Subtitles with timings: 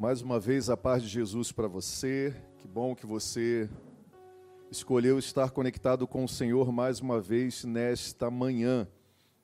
[0.00, 2.32] Mais uma vez a paz de Jesus para você.
[2.58, 3.68] Que bom que você
[4.70, 8.86] escolheu estar conectado com o Senhor mais uma vez nesta manhã.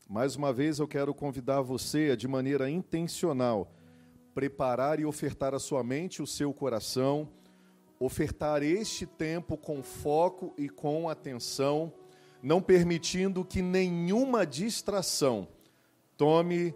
[0.08, 3.68] Mais uma vez eu quero convidar você a, de maneira intencional,
[4.32, 7.28] preparar e ofertar a sua mente, o seu coração,
[7.98, 11.92] ofertar este tempo com foco e com atenção,
[12.40, 15.48] não permitindo que nenhuma distração
[16.16, 16.72] tome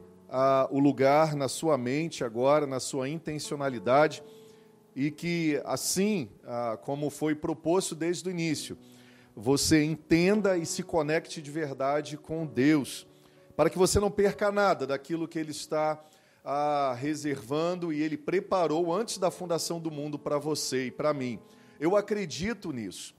[0.70, 4.22] o lugar na sua mente agora, na sua intencionalidade,
[4.94, 6.28] e que assim,
[6.82, 8.76] como foi proposto desde o início,
[9.34, 13.06] você entenda e se conecte de verdade com Deus,
[13.56, 16.02] para que você não perca nada daquilo que Ele está
[16.44, 21.38] ah, reservando e Ele preparou antes da fundação do mundo para você e para mim.
[21.78, 23.14] Eu acredito nisso.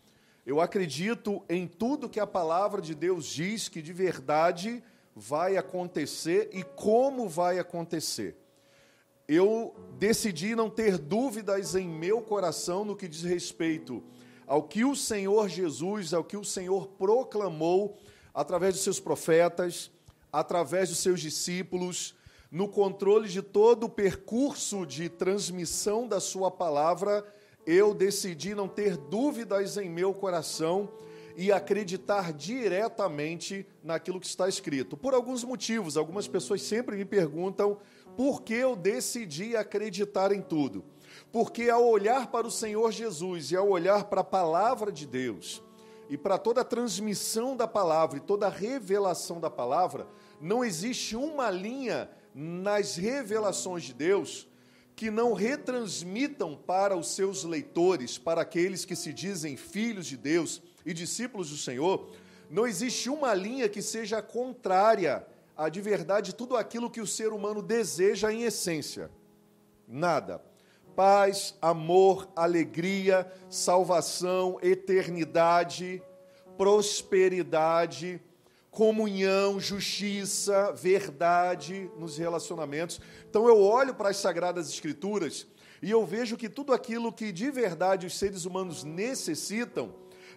[0.45, 4.83] Eu acredito em tudo que a palavra de Deus diz que de verdade
[5.19, 8.37] vai acontecer e como vai acontecer.
[9.27, 14.01] Eu decidi não ter dúvidas em meu coração no que diz respeito
[14.47, 17.97] ao que o Senhor Jesus, ao que o Senhor proclamou
[18.33, 19.91] através dos seus profetas,
[20.31, 22.15] através dos seus discípulos,
[22.49, 27.25] no controle de todo o percurso de transmissão da sua palavra,
[27.65, 30.89] eu decidi não ter dúvidas em meu coração
[31.39, 34.97] e acreditar diretamente naquilo que está escrito.
[34.97, 37.77] Por alguns motivos, algumas pessoas sempre me perguntam
[38.17, 40.83] por que eu decidi acreditar em tudo.
[41.31, 45.63] Porque ao olhar para o Senhor Jesus e ao olhar para a palavra de Deus,
[46.09, 50.07] e para toda a transmissão da palavra e toda a revelação da palavra,
[50.41, 54.45] não existe uma linha nas revelações de Deus
[54.99, 60.61] que não retransmitam para os seus leitores, para aqueles que se dizem filhos de Deus,
[60.85, 62.09] e discípulos do Senhor,
[62.49, 67.31] não existe uma linha que seja contrária a de verdade tudo aquilo que o ser
[67.31, 69.09] humano deseja em essência.
[69.87, 70.43] Nada.
[70.97, 76.03] Paz, amor, alegria, salvação, eternidade,
[76.57, 78.21] prosperidade,
[78.71, 82.99] comunhão, justiça, verdade nos relacionamentos.
[83.29, 85.47] Então eu olho para as sagradas escrituras
[85.81, 89.93] e eu vejo que tudo aquilo que de verdade os seres humanos necessitam,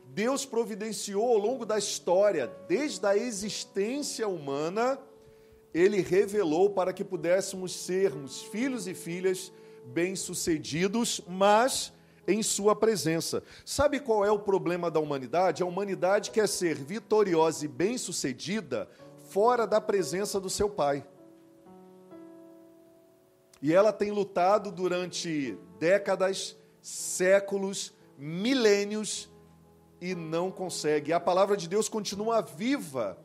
[0.06, 4.98] Deus providenciou ao longo da história, desde a existência humana,
[5.72, 9.50] ele revelou para que pudéssemos sermos filhos e filhas
[9.86, 11.92] bem-sucedidos, mas
[12.26, 13.42] em sua presença.
[13.64, 15.62] Sabe qual é o problema da humanidade?
[15.62, 18.88] A humanidade quer ser vitoriosa e bem-sucedida
[19.28, 21.06] fora da presença do seu pai.
[23.60, 29.30] E ela tem lutado durante décadas, séculos, milênios
[30.00, 31.12] e não consegue.
[31.12, 33.16] A palavra de Deus continua viva,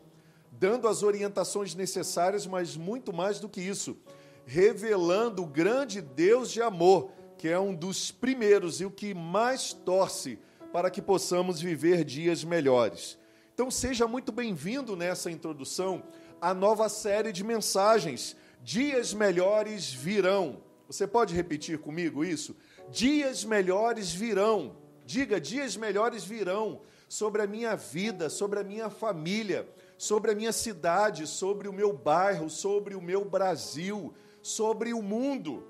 [0.51, 3.97] dando as orientações necessárias, mas muito mais do que isso,
[4.45, 9.71] revelando o grande Deus de amor, que é um dos primeiros e o que mais
[9.73, 10.39] torce
[10.73, 13.17] para que possamos viver dias melhores.
[13.53, 16.03] Então, seja muito bem-vindo nessa introdução
[16.41, 18.35] à nova série de mensagens.
[18.63, 20.61] Dias melhores virão.
[20.87, 22.55] Você pode repetir comigo isso?
[22.89, 24.75] Dias melhores virão.
[25.05, 30.51] Diga: dias melhores virão sobre a minha vida, sobre a minha família, sobre a minha
[30.51, 35.67] cidade, sobre o meu bairro, sobre o meu Brasil, sobre o mundo.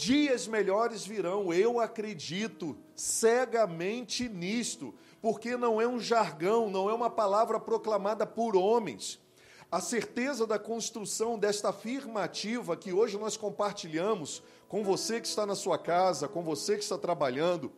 [0.00, 7.10] Dias melhores virão, eu acredito cegamente nisto, porque não é um jargão, não é uma
[7.10, 9.20] palavra proclamada por homens.
[9.70, 15.54] A certeza da construção desta afirmativa que hoje nós compartilhamos com você que está na
[15.54, 17.70] sua casa, com você que está trabalhando,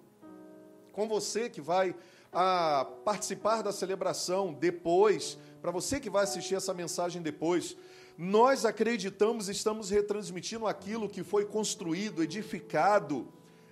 [0.93, 1.93] com você que vai
[2.33, 7.77] a ah, participar da celebração depois, para você que vai assistir essa mensagem depois,
[8.17, 13.27] nós acreditamos estamos retransmitindo aquilo que foi construído, edificado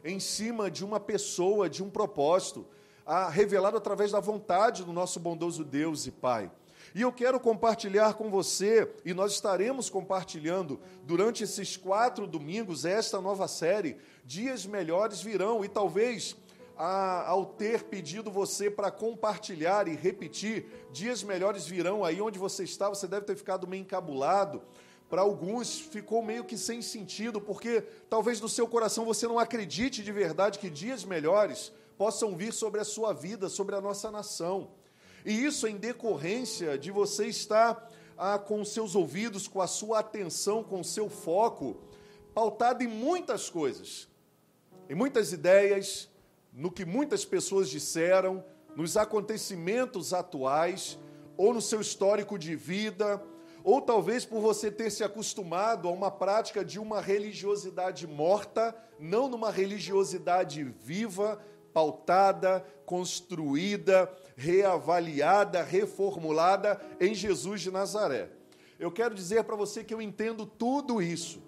[0.05, 2.67] em cima de uma pessoa, de um propósito,
[3.05, 6.51] a, revelado através da vontade do nosso bondoso Deus e Pai.
[6.95, 13.21] E eu quero compartilhar com você, e nós estaremos compartilhando durante esses quatro domingos, esta
[13.21, 16.37] nova série, Dias Melhores Virão, e talvez
[16.83, 22.65] a, ao ter pedido você para compartilhar e repetir, dias melhores virão aí onde você
[22.65, 24.63] está, você deve ter ficado meio encabulado.
[25.07, 30.03] Para alguns ficou meio que sem sentido, porque talvez no seu coração você não acredite
[30.03, 34.71] de verdade que dias melhores possam vir sobre a sua vida, sobre a nossa nação.
[35.23, 40.65] E isso em decorrência de você estar ah, com seus ouvidos, com a sua atenção,
[40.65, 41.77] com o seu foco,
[42.33, 44.09] pautado em muitas coisas,
[44.89, 46.09] em muitas ideias,
[46.53, 48.45] no que muitas pessoas disseram,
[48.77, 50.99] nos acontecimentos atuais,
[51.37, 53.23] ou no seu histórico de vida,
[53.63, 59.29] ou talvez por você ter se acostumado a uma prática de uma religiosidade morta, não
[59.29, 61.41] numa religiosidade viva,
[61.73, 68.31] pautada, construída, reavaliada, reformulada em Jesus de Nazaré.
[68.79, 71.43] Eu quero dizer para você que eu entendo tudo isso.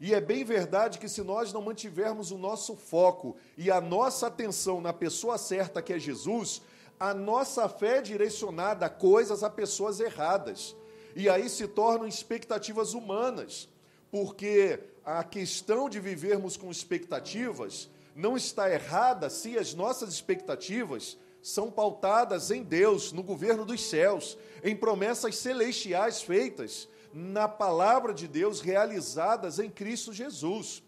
[0.00, 4.28] E é bem verdade que se nós não mantivermos o nosso foco e a nossa
[4.28, 6.62] atenção na pessoa certa que é Jesus,
[7.00, 10.74] a nossa fé é direcionada a coisas, a pessoas erradas.
[11.16, 13.68] E aí se tornam expectativas humanas,
[14.10, 21.70] porque a questão de vivermos com expectativas não está errada se as nossas expectativas são
[21.70, 28.60] pautadas em Deus, no governo dos céus, em promessas celestiais feitas na palavra de Deus
[28.60, 30.82] realizadas em Cristo Jesus.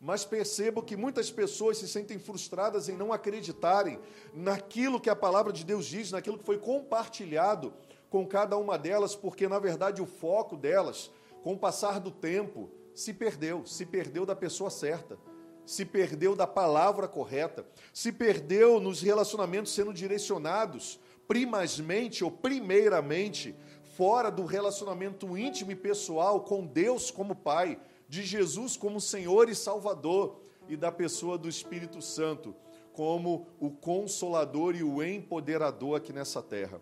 [0.00, 3.98] Mas percebo que muitas pessoas se sentem frustradas em não acreditarem
[4.34, 7.72] naquilo que a palavra de Deus diz, naquilo que foi compartilhado
[8.10, 11.10] com cada uma delas, porque na verdade o foco delas,
[11.42, 15.18] com o passar do tempo, se perdeu, se perdeu da pessoa certa,
[15.64, 23.54] se perdeu da palavra correta, se perdeu nos relacionamentos sendo direcionados primazmente ou primeiramente
[23.96, 29.54] fora do relacionamento íntimo e pessoal com Deus como Pai, de Jesus como Senhor e
[29.54, 30.38] Salvador
[30.68, 32.54] e da pessoa do Espírito Santo
[32.92, 36.78] como o consolador e o empoderador aqui nessa terra.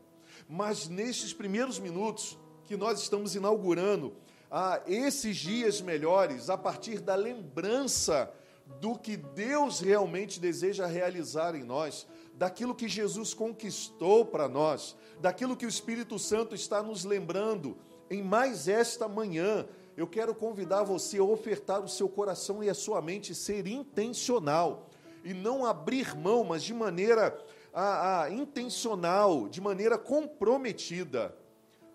[0.48, 4.14] Mas nestes primeiros minutos que nós estamos inaugurando
[4.50, 8.32] a esses dias melhores, a partir da lembrança
[8.80, 15.56] do que Deus realmente deseja realizar em nós, daquilo que Jesus conquistou para nós, daquilo
[15.56, 17.76] que o Espírito Santo está nos lembrando.
[18.10, 19.66] Em mais esta manhã,
[19.96, 24.88] eu quero convidar você a ofertar o seu coração e a sua mente, ser intencional
[25.22, 27.36] e não abrir mão, mas de maneira
[27.72, 31.34] a, a, intencional, de maneira comprometida,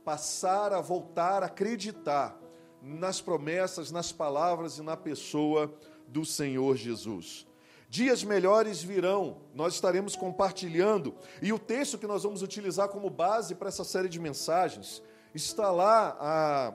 [0.03, 2.39] passar a voltar a acreditar
[2.81, 5.73] nas promessas, nas palavras e na pessoa
[6.09, 7.47] do Senhor Jesus.
[7.89, 13.55] Dias melhores virão, nós estaremos compartilhando, e o texto que nós vamos utilizar como base
[13.55, 15.01] para essa série de mensagens
[15.33, 16.73] está lá a,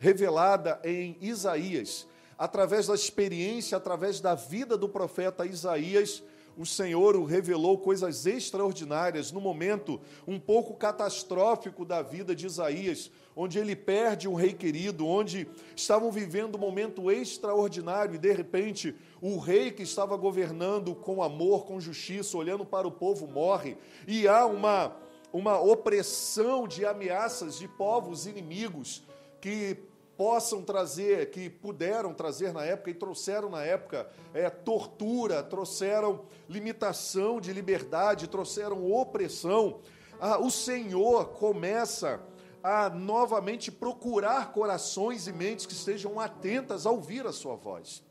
[0.00, 2.06] revelada em Isaías,
[2.36, 6.22] através da experiência, através da vida do profeta Isaías
[6.56, 13.10] o Senhor o revelou coisas extraordinárias no momento um pouco catastrófico da vida de Isaías,
[13.34, 18.94] onde ele perde um rei querido, onde estavam vivendo um momento extraordinário e de repente
[19.20, 23.76] o rei que estava governando com amor, com justiça, olhando para o povo morre,
[24.06, 24.96] e há uma
[25.32, 29.02] uma opressão de ameaças de povos inimigos
[29.38, 29.76] que
[30.16, 37.40] possam trazer, que puderam trazer na época e trouxeram na época é, tortura, trouxeram limitação
[37.40, 39.80] de liberdade, trouxeram opressão,
[40.18, 42.20] ah, o Senhor começa
[42.62, 48.02] a novamente procurar corações e mentes que estejam atentas a ouvir a sua voz.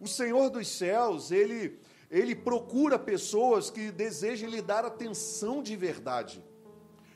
[0.00, 1.78] O Senhor dos céus, ele,
[2.10, 6.42] ele procura pessoas que desejem lhe dar atenção de verdade,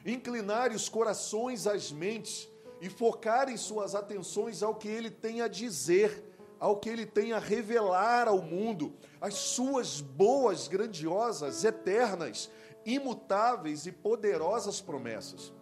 [0.05, 2.49] inclinar os corações às mentes
[2.81, 6.25] e focarem suas atenções ao que ele tem a dizer,
[6.59, 12.51] ao que ele tem a revelar ao mundo, as suas boas, grandiosas, eternas,
[12.85, 15.53] imutáveis e poderosas promessas.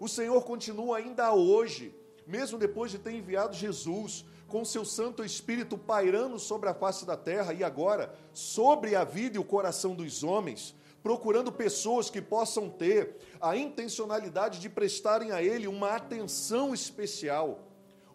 [0.00, 1.94] O Senhor continua ainda hoje,
[2.26, 7.16] mesmo depois de ter enviado Jesus, com seu Santo Espírito pairando sobre a face da
[7.16, 12.68] terra e agora sobre a vida e o coração dos homens, procurando pessoas que possam
[12.68, 17.68] ter a intencionalidade de prestarem a Ele uma atenção especial,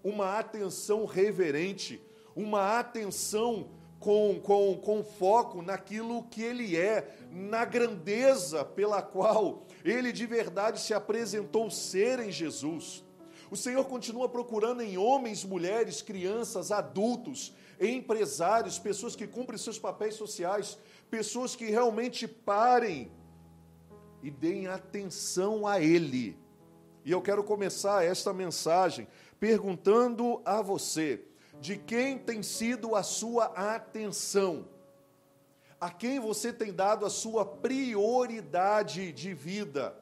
[0.04, 2.02] uma atenção reverente,
[2.36, 10.12] uma atenção com, com, com foco naquilo que Ele é, na grandeza pela qual Ele
[10.12, 13.04] de verdade se apresentou ser em Jesus.
[13.50, 20.16] O Senhor continua procurando em homens, mulheres, crianças, adultos, empresários, pessoas que cumprem seus papéis
[20.16, 20.78] sociais,
[21.10, 23.12] pessoas que realmente parem
[24.22, 26.38] e deem atenção a Ele.
[27.06, 29.08] E eu quero começar esta mensagem
[29.40, 31.24] perguntando a você:
[31.60, 34.68] de quem tem sido a sua atenção?
[35.80, 39.96] A quem você tem dado a sua prioridade de vida?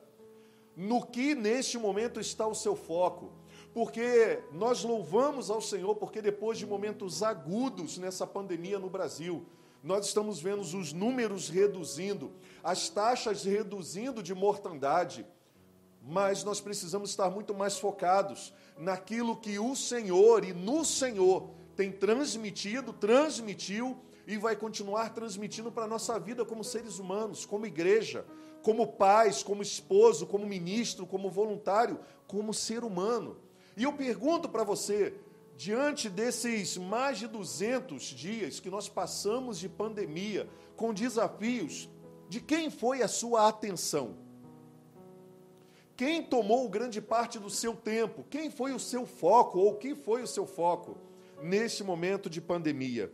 [0.76, 3.32] No que neste momento está o seu foco?
[3.74, 9.46] Porque nós louvamos ao Senhor, porque depois de momentos agudos nessa pandemia no Brasil,
[9.86, 12.32] nós estamos vendo os números reduzindo,
[12.64, 15.24] as taxas reduzindo de mortandade,
[16.02, 21.92] mas nós precisamos estar muito mais focados naquilo que o Senhor e no Senhor tem
[21.92, 28.26] transmitido, transmitiu e vai continuar transmitindo para a nossa vida como seres humanos, como igreja,
[28.64, 33.38] como pais, como esposo, como ministro, como voluntário, como ser humano.
[33.78, 35.14] E eu pergunto para você,
[35.56, 41.90] diante desses mais de 200 dias que nós passamos de pandemia, com desafios,
[42.28, 44.18] de quem foi a sua atenção?
[45.96, 48.26] Quem tomou grande parte do seu tempo?
[48.30, 50.98] Quem foi o seu foco ou que foi o seu foco
[51.42, 53.14] neste momento de pandemia?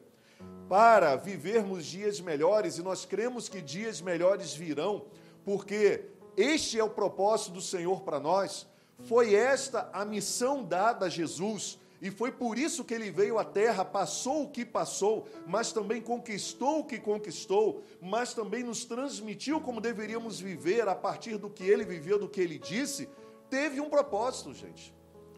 [0.68, 5.06] Para vivermos dias melhores, e nós cremos que dias melhores virão,
[5.46, 6.06] porque
[6.36, 8.66] este é o propósito do Senhor para nós,
[8.98, 13.46] foi esta a missão dada a Jesus e foi por isso que ele veio à
[13.46, 19.62] terra, passou o que passou, mas também conquistou o que conquistou, mas também nos transmitiu
[19.62, 23.08] como deveríamos viver a partir do que ele viveu, do que ele disse.
[23.52, 24.92] Teve um propósito, gente.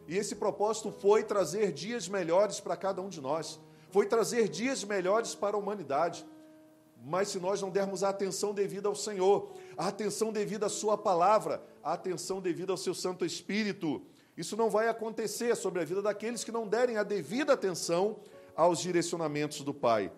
[0.08, 4.82] E esse propósito foi trazer dias melhores para cada um de nós, foi trazer dias
[4.84, 6.24] melhores para a humanidade.
[7.06, 10.96] Mas se nós não dermos a atenção devida ao Senhor, a atenção devida à Sua
[10.96, 14.00] palavra, a atenção devida ao Seu Santo Espírito,
[14.36, 18.18] isso não vai acontecer sobre a vida daqueles que não derem a devida atenção
[18.56, 20.10] aos direcionamentos do Pai.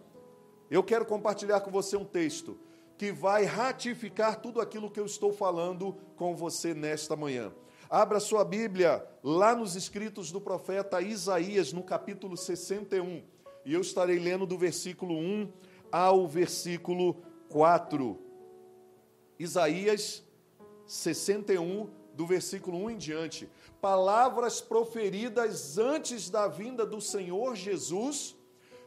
[0.71, 2.59] Eu quero compartilhar com você um texto
[2.97, 7.53] que vai ratificar tudo aquilo que eu estou falando com você nesta manhã.
[7.89, 13.23] Abra sua Bíblia lá nos escritos do profeta Isaías, no capítulo 61,
[13.65, 15.53] e eu estarei lendo do versículo 1
[15.93, 18.19] ao versículo 4.
[19.39, 20.25] Isaías
[20.87, 23.49] 61, do versículo 1 em diante,
[23.81, 28.37] palavras proferidas antes da vinda do Senhor Jesus,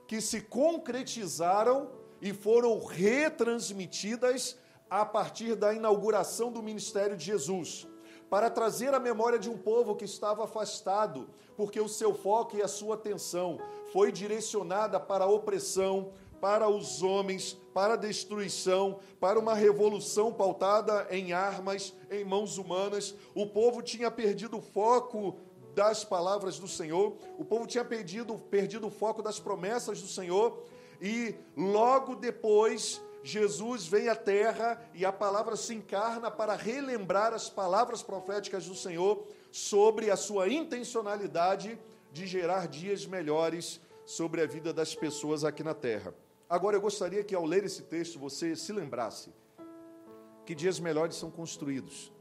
[0.08, 1.90] que se concretizaram
[2.22, 4.58] e foram retransmitidas
[4.90, 7.88] a partir da inauguração do ministério de Jesus,
[8.30, 12.62] para trazer a memória de um povo que estava afastado, porque o seu foco e
[12.62, 13.60] a sua atenção
[13.92, 21.34] foi direcionada para a opressão, para os homens, para destruição, para uma revolução pautada em
[21.34, 23.16] armas, em mãos humanas.
[23.34, 25.38] O povo tinha perdido o foco
[25.76, 30.64] das palavras do Senhor, o povo tinha perdido, perdido o foco das promessas do Senhor,
[31.02, 37.50] e logo depois Jesus vem à terra e a palavra se encarna para relembrar as
[37.50, 41.78] palavras proféticas do Senhor sobre a sua intencionalidade
[42.12, 46.14] de gerar dias melhores sobre a vida das pessoas aqui na terra.
[46.50, 49.32] Agora eu gostaria que ao ler esse texto você se lembrasse
[50.48, 52.12] que dias melhores são construídos.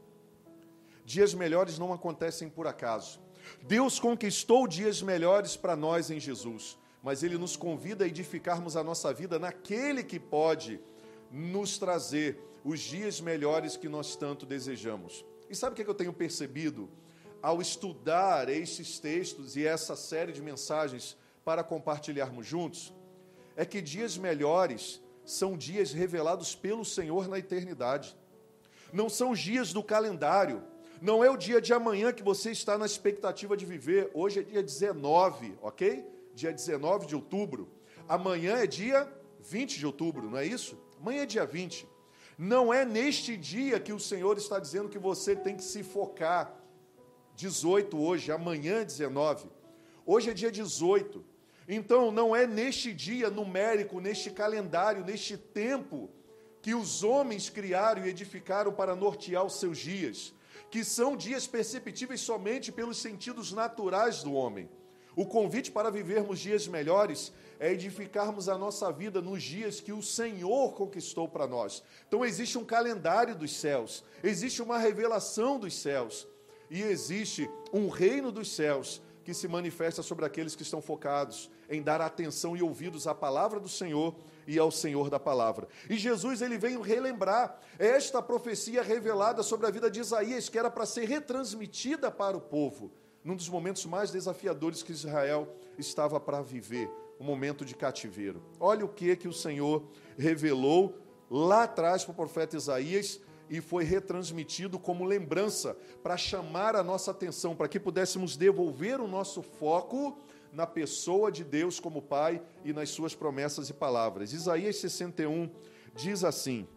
[1.03, 3.19] Dias melhores não acontecem por acaso.
[3.63, 8.83] Deus conquistou dias melhores para nós em Jesus, mas Ele nos convida a edificarmos a
[8.83, 10.79] nossa vida naquele que pode
[11.31, 15.25] nos trazer os dias melhores que nós tanto desejamos.
[15.49, 16.87] E sabe o que, é eu tenho percebido
[17.41, 22.93] ao estudar estes textos e essa série de mensagens para compartilharmos juntos?
[23.59, 28.15] É que dias melhores são dias revelados pelo Senhor na eternidade.
[28.93, 30.63] Não são dias do calendário.
[31.01, 34.09] Não é o dia de amanhã que você está na expectativa de viver.
[34.13, 36.07] Hoje é dia 19, ok?
[36.33, 37.67] Dia 19 de outubro.
[38.07, 40.81] Amanhã é dia 20 de outubro, não é isso?
[40.97, 41.85] Amanhã é dia 20.
[42.37, 46.55] Não é neste dia que o Senhor está dizendo que você tem que se focar.
[47.35, 49.49] 18 hoje, amanhã 19.
[50.05, 51.28] Hoje é dia 18.
[51.71, 56.09] Então, não é neste dia numérico, neste calendário, neste tempo,
[56.63, 60.33] que os homens criaram e edificaram para nortear os seus dias,
[60.71, 64.67] que são dias perceptíveis somente pelos sentidos naturais do homem.
[65.15, 70.01] O convite para vivermos dias melhores é edificarmos a nossa vida nos dias que o
[70.01, 71.83] Senhor conquistou para nós.
[72.07, 76.27] Então, existe um calendário dos céus, existe uma revelação dos céus,
[76.67, 81.83] e existe um reino dos céus que se manifesta sobre aqueles que estão focados em
[81.83, 84.15] dar atenção e ouvidos à palavra do Senhor
[84.47, 85.67] e ao Senhor da palavra.
[85.87, 90.71] E Jesus ele veio relembrar esta profecia revelada sobre a vida de Isaías, que era
[90.71, 92.91] para ser retransmitida para o povo,
[93.23, 98.41] num dos momentos mais desafiadores que Israel estava para viver, o um momento de cativeiro.
[98.59, 99.83] Olha o que que o Senhor
[100.17, 100.97] revelou
[101.29, 107.11] lá atrás para o profeta Isaías e foi retransmitido como lembrança para chamar a nossa
[107.11, 110.17] atenção, para que pudéssemos devolver o nosso foco
[110.53, 114.33] na pessoa de Deus como Pai e nas suas promessas e palavras.
[114.33, 115.49] Isaías 61
[115.95, 116.67] diz assim: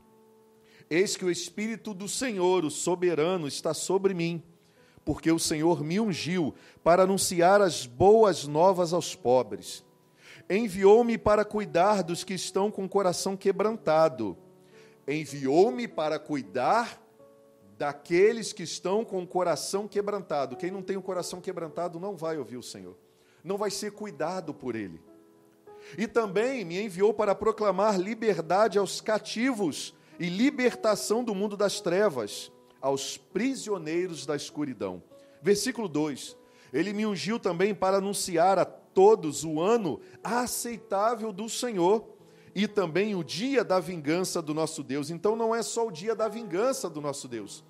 [0.88, 4.42] Eis que o Espírito do Senhor, o soberano, está sobre mim,
[5.04, 9.84] porque o Senhor me ungiu para anunciar as boas novas aos pobres.
[10.48, 14.36] Enviou-me para cuidar dos que estão com o coração quebrantado
[15.12, 17.00] enviou-me para cuidar
[17.76, 20.56] daqueles que estão com o coração quebrantado.
[20.56, 22.96] Quem não tem o coração quebrantado não vai ouvir o Senhor,
[23.42, 25.00] não vai ser cuidado por Ele.
[25.98, 32.52] E também me enviou para proclamar liberdade aos cativos e libertação do mundo das trevas,
[32.80, 35.02] aos prisioneiros da escuridão.
[35.42, 36.36] Versículo 2:
[36.72, 42.12] Ele me ungiu também para anunciar a todos o ano aceitável do Senhor
[42.54, 45.10] e também o dia da vingança do nosso Deus.
[45.10, 47.64] Então não é só o dia da vingança do nosso Deus,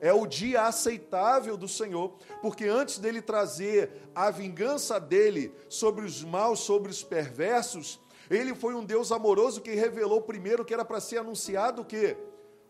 [0.00, 6.22] é o dia aceitável do Senhor, porque antes dele trazer a vingança dele sobre os
[6.22, 11.00] maus, sobre os perversos, ele foi um Deus amoroso que revelou primeiro que era para
[11.00, 12.16] ser anunciado o quê?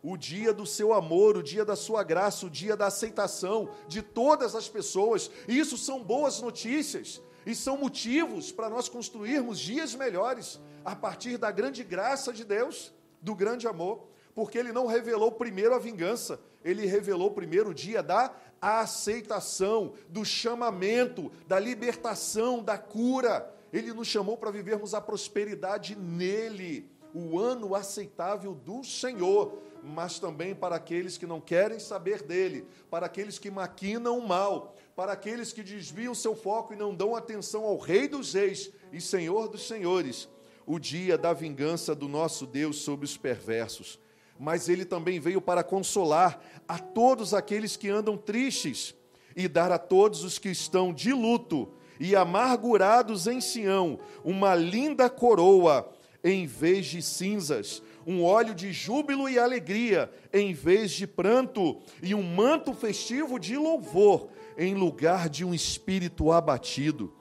[0.01, 4.01] O dia do seu amor, o dia da sua graça, o dia da aceitação de
[4.01, 5.29] todas as pessoas.
[5.49, 11.51] Isso são boas notícias e são motivos para nós construirmos dias melhores a partir da
[11.51, 16.87] grande graça de Deus, do grande amor, porque ele não revelou primeiro a vingança, ele
[16.87, 23.55] revelou primeiro o dia da aceitação, do chamamento, da libertação, da cura.
[23.71, 30.55] Ele nos chamou para vivermos a prosperidade nele, o ano aceitável do Senhor, mas também
[30.55, 35.53] para aqueles que não querem saber dele, para aqueles que maquinam o mal, para aqueles
[35.53, 39.69] que desviam seu foco e não dão atenção ao Rei dos Reis e Senhor dos
[39.69, 40.29] Senhores,
[40.69, 43.99] o dia da vingança do nosso Deus sobre os perversos.
[44.39, 48.95] Mas ele também veio para consolar a todos aqueles que andam tristes
[49.35, 55.09] e dar a todos os que estão de luto e amargurados em Sião uma linda
[55.09, 55.91] coroa
[56.23, 62.15] em vez de cinzas, um óleo de júbilo e alegria em vez de pranto, e
[62.15, 67.15] um manto festivo de louvor em lugar de um espírito abatido.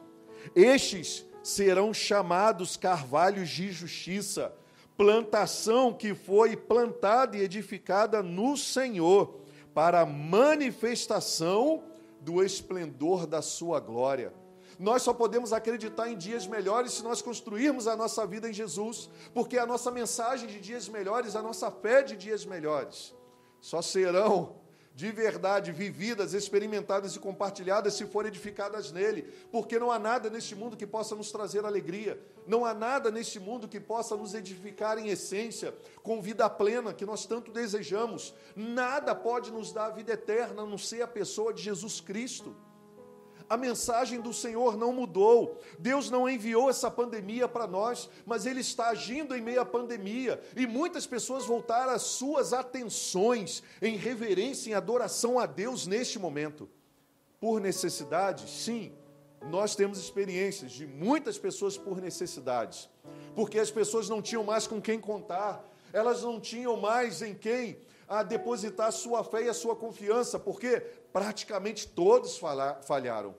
[0.53, 4.53] Estes serão chamados carvalhos de justiça,
[4.97, 9.39] plantação que foi plantada e edificada no Senhor,
[9.73, 11.81] para manifestação
[12.19, 14.33] do esplendor da sua glória.
[14.77, 19.09] Nós só podemos acreditar em dias melhores se nós construirmos a nossa vida em Jesus,
[19.33, 23.15] porque a nossa mensagem de dias melhores, a nossa fé de dias melhores,
[23.61, 24.57] só serão
[24.97, 30.55] de verdade vividas, experimentadas e compartilhadas se forem edificadas nele, porque não há nada neste
[30.55, 34.97] mundo que possa nos trazer alegria, não há nada neste mundo que possa nos edificar
[34.97, 38.33] em essência, com vida plena que nós tanto desejamos.
[38.55, 42.55] Nada pode nos dar a vida eterna a não ser a pessoa de Jesus Cristo
[43.49, 45.59] a mensagem do Senhor não mudou.
[45.79, 50.41] Deus não enviou essa pandemia para nós, mas Ele está agindo em meio à pandemia.
[50.55, 56.69] E muitas pessoas voltaram as suas atenções em reverência, em adoração a Deus neste momento.
[57.39, 58.91] Por necessidade, sim,
[59.49, 62.89] nós temos experiências de muitas pessoas por necessidades,
[63.35, 67.77] porque as pessoas não tinham mais com quem contar, elas não tinham mais em quem
[68.07, 70.81] a depositar sua fé e a sua confiança, porque
[71.17, 72.39] praticamente todos
[72.83, 73.33] falharam.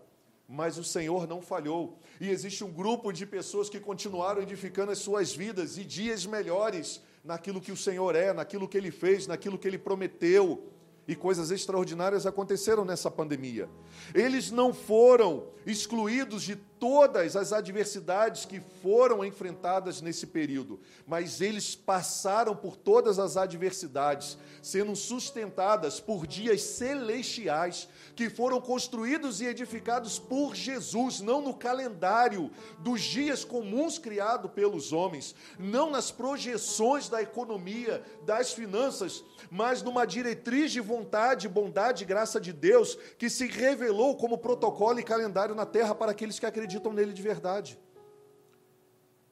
[0.48, 1.96] Mas o Senhor não falhou.
[2.20, 7.00] E existe um grupo de pessoas que continuaram edificando as suas vidas e dias melhores
[7.22, 10.72] naquilo que o Senhor é, naquilo que Ele fez, naquilo que Ele prometeu
[11.06, 13.68] e coisas extraordinárias aconteceram nessa pandemia.
[14.12, 21.74] Eles não foram excluídos de todas as adversidades que foram enfrentadas nesse período, mas eles
[21.74, 30.18] passaram por todas as adversidades, sendo sustentadas por dias celestiais que foram construídos e edificados
[30.18, 37.20] por Jesus, não no calendário dos dias comuns criado pelos homens, não nas projeções da
[37.22, 43.46] economia, das finanças, mas numa diretriz de vontade, bondade e graça de Deus que se
[43.46, 47.78] revelou como protocolo e calendário na terra para aqueles que acreditam nele de verdade.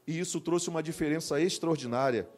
[0.06, 2.28] E isso trouxe uma diferença extraordinária.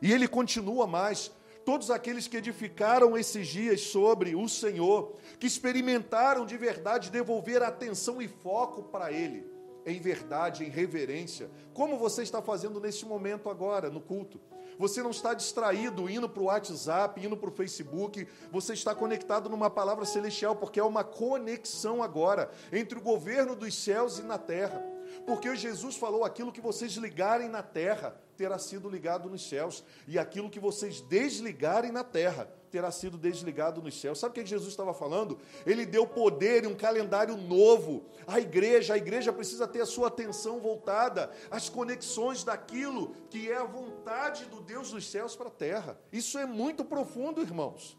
[0.00, 1.30] E ele continua mais.
[1.64, 8.20] Todos aqueles que edificaram esses dias sobre o Senhor, que experimentaram de verdade devolver atenção
[8.20, 9.46] e foco para Ele,
[9.84, 14.40] em verdade, em reverência, como você está fazendo neste momento agora, no culto.
[14.78, 19.48] Você não está distraído indo para o WhatsApp, indo para o Facebook, você está conectado
[19.48, 24.38] numa palavra celestial, porque é uma conexão agora entre o governo dos céus e na
[24.38, 24.82] terra.
[25.26, 30.18] Porque Jesus falou: aquilo que vocês ligarem na terra terá sido ligado nos céus, e
[30.18, 34.18] aquilo que vocês desligarem na terra terá sido desligado nos céus.
[34.18, 35.38] Sabe o que Jesus estava falando?
[35.66, 38.94] Ele deu poder e um calendário novo à igreja.
[38.94, 44.46] A igreja precisa ter a sua atenção voltada às conexões daquilo que é a vontade
[44.46, 46.00] do Deus dos céus para a terra.
[46.10, 47.98] Isso é muito profundo, irmãos.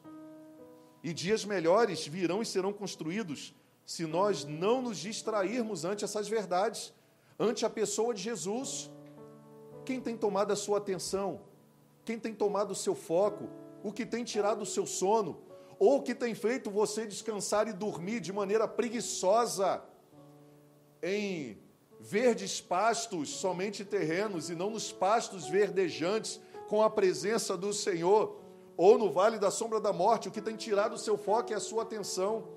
[1.03, 3.53] E dias melhores virão e serão construídos
[3.85, 6.91] se nós não nos distrairmos ante essas verdades,
[7.37, 8.89] ante a pessoa de Jesus.
[9.85, 11.41] Quem tem tomado a sua atenção?
[12.03, 13.49] Quem tem tomado o seu foco?
[13.83, 15.41] O que tem tirado o seu sono,
[15.77, 19.83] ou o que tem feito você descansar e dormir de maneira preguiçosa
[21.01, 21.61] em
[21.99, 28.39] verdes pastos, somente terrenos, e não nos pastos verdejantes com a presença do Senhor,
[28.77, 31.55] ou no vale da sombra da morte, o que tem tirado o seu foco e
[31.55, 32.47] a sua atenção.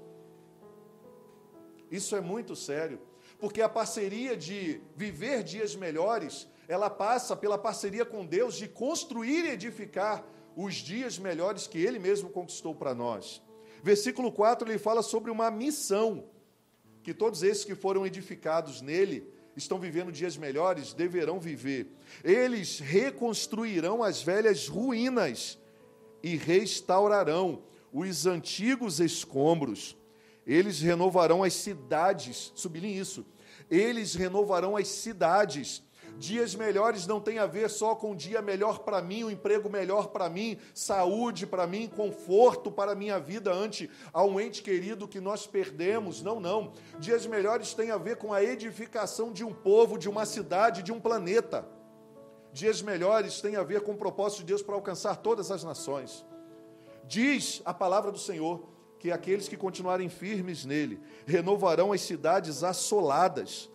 [1.91, 3.01] Isso é muito sério,
[3.39, 9.45] porque a parceria de viver dias melhores, ela passa pela parceria com Deus de construir
[9.45, 10.25] e edificar
[10.57, 13.43] os dias melhores que Ele mesmo conquistou para nós.
[13.83, 16.25] Versículo 4 ele fala sobre uma missão
[17.03, 21.87] que todos esses que foram edificados nele estão vivendo dias melhores, deverão viver.
[22.25, 25.59] Eles reconstruirão as velhas ruínas
[26.23, 29.97] e restaurarão os antigos escombros.
[30.47, 33.25] Eles renovarão as cidades, sublinhe isso.
[33.71, 35.83] Eles renovarão as cidades
[36.19, 39.69] Dias melhores não tem a ver só com um dia melhor para mim, um emprego
[39.69, 44.63] melhor para mim, saúde para mim, conforto para a minha vida ante a um ente
[44.63, 46.23] querido que nós perdemos.
[46.23, 46.73] Não, não.
[46.99, 50.93] Dias melhores tem a ver com a edificação de um povo, de uma cidade, de
[50.93, 51.69] um planeta.
[52.53, 56.25] Dias melhores tem a ver com o propósito de Deus para alcançar todas as nações.
[57.05, 58.67] Diz a palavra do Senhor
[58.99, 63.71] que aqueles que continuarem firmes nele renovarão as cidades assoladas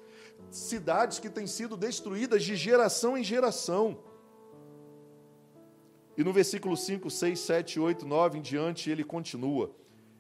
[0.52, 3.98] cidades que têm sido destruídas de geração em geração.
[6.18, 9.72] E no versículo 5, 6, 7, 8, 9 em diante, ele continua.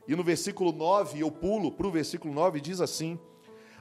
[0.07, 3.19] E no versículo 9, eu pulo para o versículo 9, diz assim: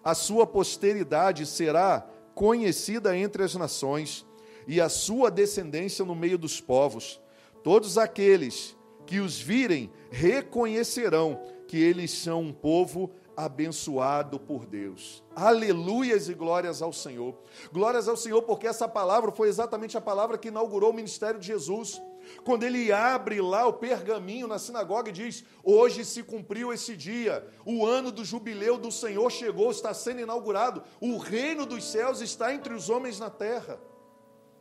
[0.03, 4.27] A sua posteridade será conhecida entre as nações,
[4.67, 7.21] e a sua descendência no meio dos povos.
[7.63, 13.11] Todos aqueles que os virem reconhecerão que eles são um povo
[13.44, 15.22] abençoado por Deus.
[15.35, 17.35] Aleluias e glórias ao Senhor.
[17.72, 21.46] Glórias ao Senhor, porque essa palavra foi exatamente a palavra que inaugurou o ministério de
[21.46, 22.00] Jesus.
[22.44, 27.46] Quando ele abre lá o pergaminho na sinagoga e diz: Hoje se cumpriu esse dia,
[27.64, 32.55] o ano do jubileu do Senhor chegou, está sendo inaugurado, o reino dos céus está
[32.55, 33.81] entre os homens na terra.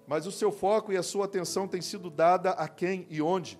[0.07, 3.59] Mas o seu foco e a sua atenção tem sido dada a quem e onde?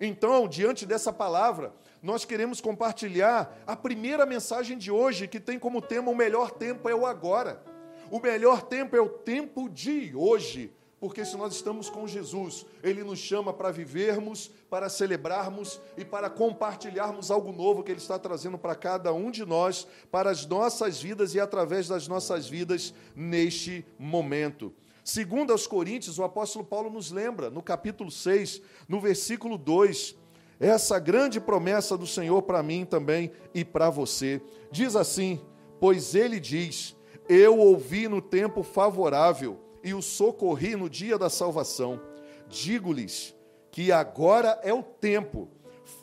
[0.00, 5.82] Então, diante dessa palavra, nós queremos compartilhar a primeira mensagem de hoje, que tem como
[5.82, 7.62] tema: o melhor tempo é o agora.
[8.10, 10.72] O melhor tempo é o tempo de hoje.
[10.98, 16.28] Porque se nós estamos com Jesus, Ele nos chama para vivermos, para celebrarmos e para
[16.28, 21.00] compartilharmos algo novo que Ele está trazendo para cada um de nós, para as nossas
[21.00, 24.74] vidas e através das nossas vidas neste momento.
[25.02, 30.14] Segundo aos Coríntios, o apóstolo Paulo nos lembra, no capítulo 6, no versículo 2,
[30.60, 34.42] essa grande promessa do Senhor para mim também e para você.
[34.70, 35.40] Diz assim:
[35.80, 36.94] Pois ele diz:
[37.26, 41.98] Eu ouvi no tempo favorável e o socorri no dia da salvação.
[42.46, 43.34] Digo-lhes
[43.70, 45.48] que agora é o tempo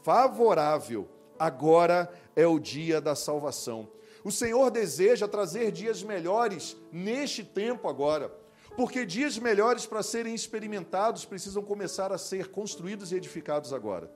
[0.04, 3.88] favorável, agora é o dia da salvação.
[4.24, 8.34] O Senhor deseja trazer dias melhores neste tempo agora,
[8.76, 14.12] porque dias melhores para serem experimentados precisam começar a ser construídos e edificados agora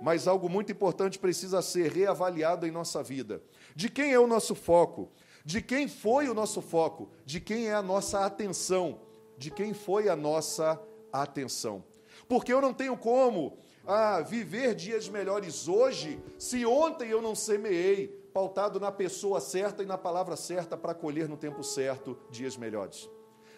[0.00, 3.42] mas algo muito importante precisa ser reavaliado em nossa vida.
[3.74, 5.10] De quem é o nosso foco?
[5.44, 7.10] De quem foi o nosso foco?
[7.24, 9.00] De quem é a nossa atenção?
[9.38, 10.80] De quem foi a nossa
[11.12, 11.84] atenção?
[12.28, 18.08] Porque eu não tenho como ah, viver dias melhores hoje se ontem eu não semeei,
[18.34, 23.08] pautado na pessoa certa e na palavra certa para colher no tempo certo dias melhores.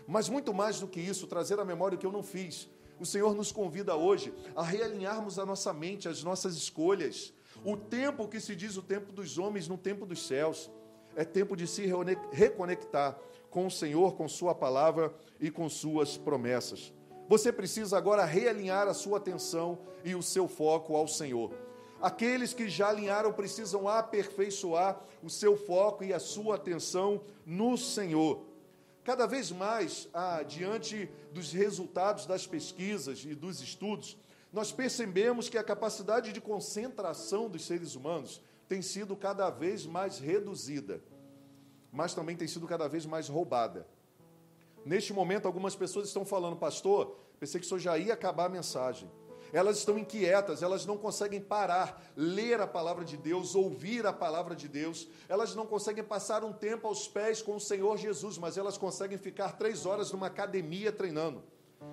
[0.06, 2.68] Mas muito mais do que isso, trazer à memória o que eu não fiz,
[3.00, 7.32] o Senhor nos convida hoje a realinharmos a nossa mente, as nossas escolhas.
[7.64, 10.70] O tempo que se diz o tempo dos homens no tempo dos céus
[11.16, 11.90] é tempo de se
[12.32, 13.18] reconectar
[13.50, 16.92] com o Senhor, com Sua palavra e com Suas promessas.
[17.28, 21.52] Você precisa agora realinhar a sua atenção e o seu foco ao Senhor.
[22.00, 28.47] Aqueles que já alinharam precisam aperfeiçoar o seu foco e a sua atenção no Senhor.
[29.08, 34.18] Cada vez mais, ah, diante dos resultados das pesquisas e dos estudos,
[34.52, 40.18] nós percebemos que a capacidade de concentração dos seres humanos tem sido cada vez mais
[40.18, 41.02] reduzida,
[41.90, 43.88] mas também tem sido cada vez mais roubada.
[44.84, 48.50] Neste momento, algumas pessoas estão falando, pastor, pensei que o senhor já ia acabar a
[48.50, 49.10] mensagem
[49.52, 54.54] elas estão inquietas, elas não conseguem parar, ler a palavra de Deus, ouvir a palavra
[54.54, 58.56] de Deus, elas não conseguem passar um tempo aos pés com o Senhor Jesus, mas
[58.56, 61.42] elas conseguem ficar três horas numa academia treinando.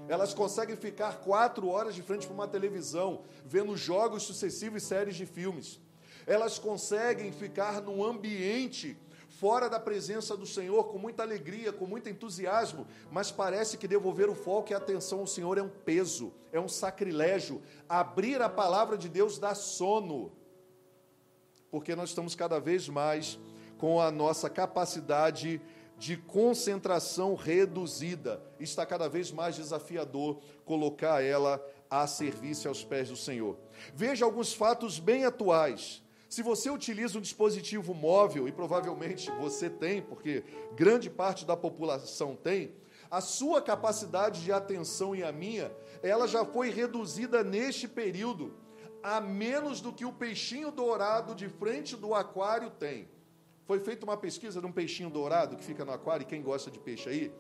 [0.07, 5.15] Elas conseguem ficar quatro horas de frente para uma televisão, vendo jogos sucessivos e séries
[5.15, 5.79] de filmes.
[6.27, 8.97] Elas conseguem ficar num ambiente
[9.39, 14.29] fora da presença do Senhor com muita alegria, com muito entusiasmo, mas parece que devolver
[14.29, 17.61] o foco e a atenção ao Senhor é um peso, é um sacrilégio.
[17.87, 20.31] Abrir a palavra de Deus dá sono,
[21.69, 23.37] porque nós estamos cada vez mais
[23.77, 25.61] com a nossa capacidade
[25.97, 28.41] de concentração reduzida.
[28.59, 33.57] Está cada vez mais desafiador colocar ela a serviço aos pés do Senhor.
[33.93, 36.04] Veja alguns fatos bem atuais
[36.35, 40.43] Se você utiliza um dispositivo móvel, e provavelmente você tem, porque
[40.75, 42.75] grande parte da população tem,
[43.09, 48.53] a sua capacidade de atenção e a minha, ela já foi reduzida neste período
[49.01, 53.07] a menos do que o peixinho dourado de frente do aquário tem.
[53.63, 56.69] Foi feita uma pesquisa de um peixinho dourado que fica no aquário, e quem gosta
[56.69, 57.33] de peixe aí,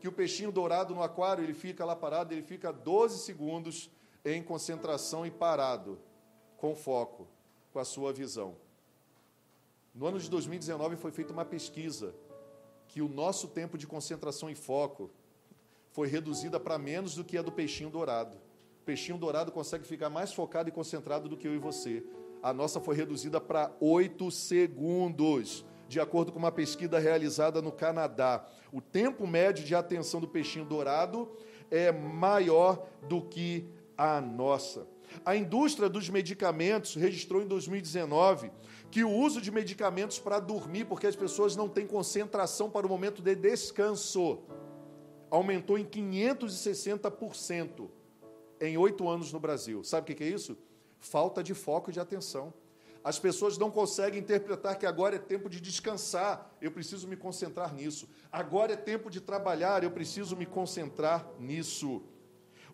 [0.00, 3.88] que o peixinho dourado no aquário, ele fica lá parado, ele fica 12 segundos
[4.24, 6.00] em concentração e parado,
[6.56, 7.28] com foco,
[7.72, 8.56] com a sua visão.
[9.94, 12.14] No ano de 2019 foi feita uma pesquisa
[12.86, 15.10] que o nosso tempo de concentração e foco
[15.92, 18.36] foi reduzida para menos do que a do peixinho dourado.
[18.82, 22.04] O peixinho dourado consegue ficar mais focado e concentrado do que eu e você.
[22.42, 28.46] A nossa foi reduzida para 8 segundos, de acordo com uma pesquisa realizada no Canadá.
[28.72, 31.30] O tempo médio de atenção do peixinho dourado
[31.70, 34.86] é maior do que a nossa.
[35.24, 38.50] A indústria dos medicamentos registrou em 2019
[38.90, 42.88] que o uso de medicamentos para dormir, porque as pessoas não têm concentração para o
[42.88, 44.40] momento de descanso,
[45.30, 47.88] aumentou em 560%
[48.60, 49.82] em oito anos no Brasil.
[49.84, 50.58] Sabe o que é isso?
[50.98, 52.52] Falta de foco e de atenção.
[53.02, 57.72] As pessoas não conseguem interpretar que agora é tempo de descansar, eu preciso me concentrar
[57.72, 58.06] nisso.
[58.30, 62.02] Agora é tempo de trabalhar, eu preciso me concentrar nisso.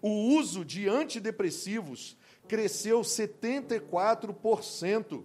[0.03, 2.17] O uso de antidepressivos
[2.47, 5.25] cresceu 74%,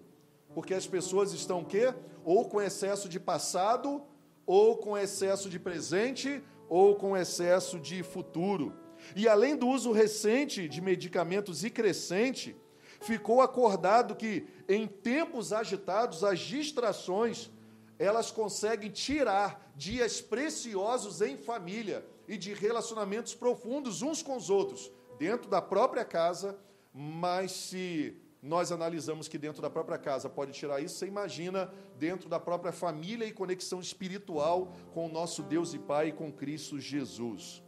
[0.54, 1.94] porque as pessoas estão quê?
[2.24, 4.02] Ou com excesso de passado,
[4.46, 8.74] ou com excesso de presente, ou com excesso de futuro.
[9.16, 12.56] E além do uso recente de medicamentos e crescente,
[13.02, 17.52] ficou acordado que em tempos agitados as distrações
[17.98, 24.92] elas conseguem tirar dias preciosos em família e de relacionamentos profundos uns com os outros,
[25.20, 26.58] dentro da própria casa,
[26.93, 32.27] mas se nós analisamos que dentro da própria casa pode tirar isso, você imagina dentro
[32.27, 37.62] da própria família e conexão espiritual com o nosso Deus e Pai, com Cristo Jesus.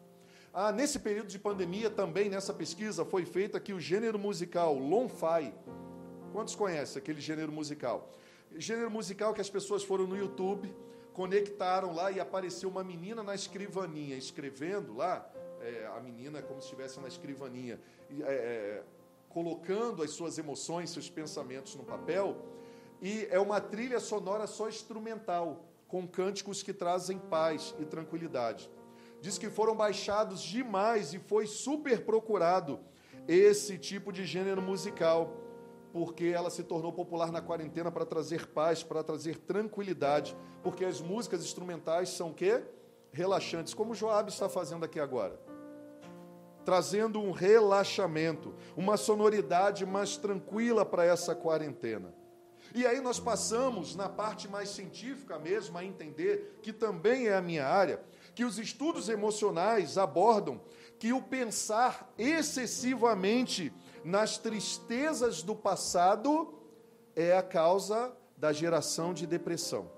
[0.52, 5.54] Ah, nesse período de pandemia, também nessa pesquisa, foi feita que o gênero musical Lo-Fi,
[6.32, 8.12] quantos conhecem aquele gênero musical?
[8.56, 10.74] Gênero musical que as pessoas foram no YouTube,
[11.14, 15.28] conectaram lá e apareceu uma menina na escrivaninha, escrevendo lá,
[15.62, 17.80] é, a menina como se estivesse na escrivaninha,
[18.12, 18.84] é, é,
[19.34, 22.38] colocando as suas emoções, seus pensamentos no papel,
[23.02, 28.70] e é uma trilha sonora só instrumental, com cânticos que trazem paz e tranquilidade
[29.24, 32.78] diz que foram baixados demais e foi super procurado
[33.26, 35.34] esse tipo de gênero musical,
[35.94, 41.00] porque ela se tornou popular na quarentena para trazer paz, para trazer tranquilidade, porque as
[41.00, 42.66] músicas instrumentais são quê?
[43.14, 45.40] Relaxantes, como o Joab está fazendo aqui agora.
[46.66, 52.14] Trazendo um relaxamento, uma sonoridade mais tranquila para essa quarentena.
[52.74, 57.42] E aí nós passamos na parte mais científica mesmo a entender, que também é a
[57.42, 58.02] minha área,
[58.34, 60.60] que os estudos emocionais abordam
[60.98, 63.72] que o pensar excessivamente
[64.04, 66.54] nas tristezas do passado
[67.16, 69.92] é a causa da geração de depressão.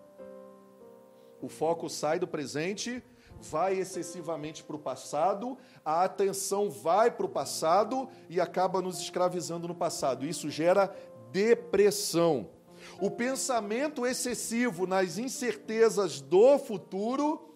[1.42, 3.04] O foco sai do presente,
[3.50, 9.68] vai excessivamente para o passado, a atenção vai para o passado e acaba nos escravizando
[9.68, 10.26] no passado.
[10.26, 10.96] Isso gera
[11.32, 12.50] depressão.
[13.00, 17.54] O pensamento excessivo nas incertezas do futuro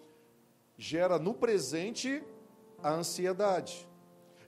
[0.76, 2.22] gera no presente
[2.82, 3.86] a ansiedade,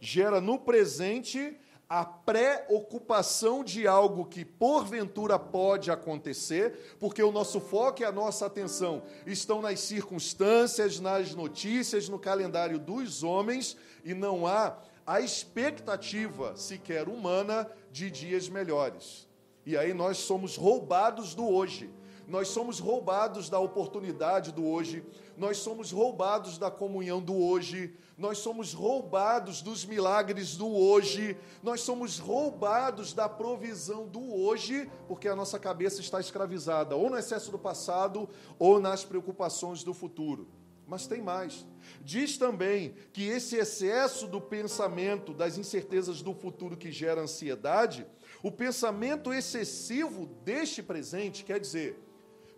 [0.00, 1.56] gera no presente
[1.92, 8.46] a preocupação de algo que porventura pode acontecer, porque o nosso foco e a nossa
[8.46, 16.56] atenção estão nas circunstâncias, nas notícias, no calendário dos homens e não há a expectativa
[16.56, 19.28] sequer humana de dias melhores.
[19.66, 21.90] E aí nós somos roubados do hoje.
[22.26, 25.04] Nós somos roubados da oportunidade do hoje,
[25.36, 31.80] nós somos roubados da comunhão do hoje, nós somos roubados dos milagres do hoje, nós
[31.80, 37.50] somos roubados da provisão do hoje, porque a nossa cabeça está escravizada ou no excesso
[37.50, 40.48] do passado ou nas preocupações do futuro.
[40.86, 41.64] Mas tem mais.
[42.02, 48.06] Diz também que esse excesso do pensamento, das incertezas do futuro que gera ansiedade,
[48.42, 51.98] o pensamento excessivo deste presente, quer dizer,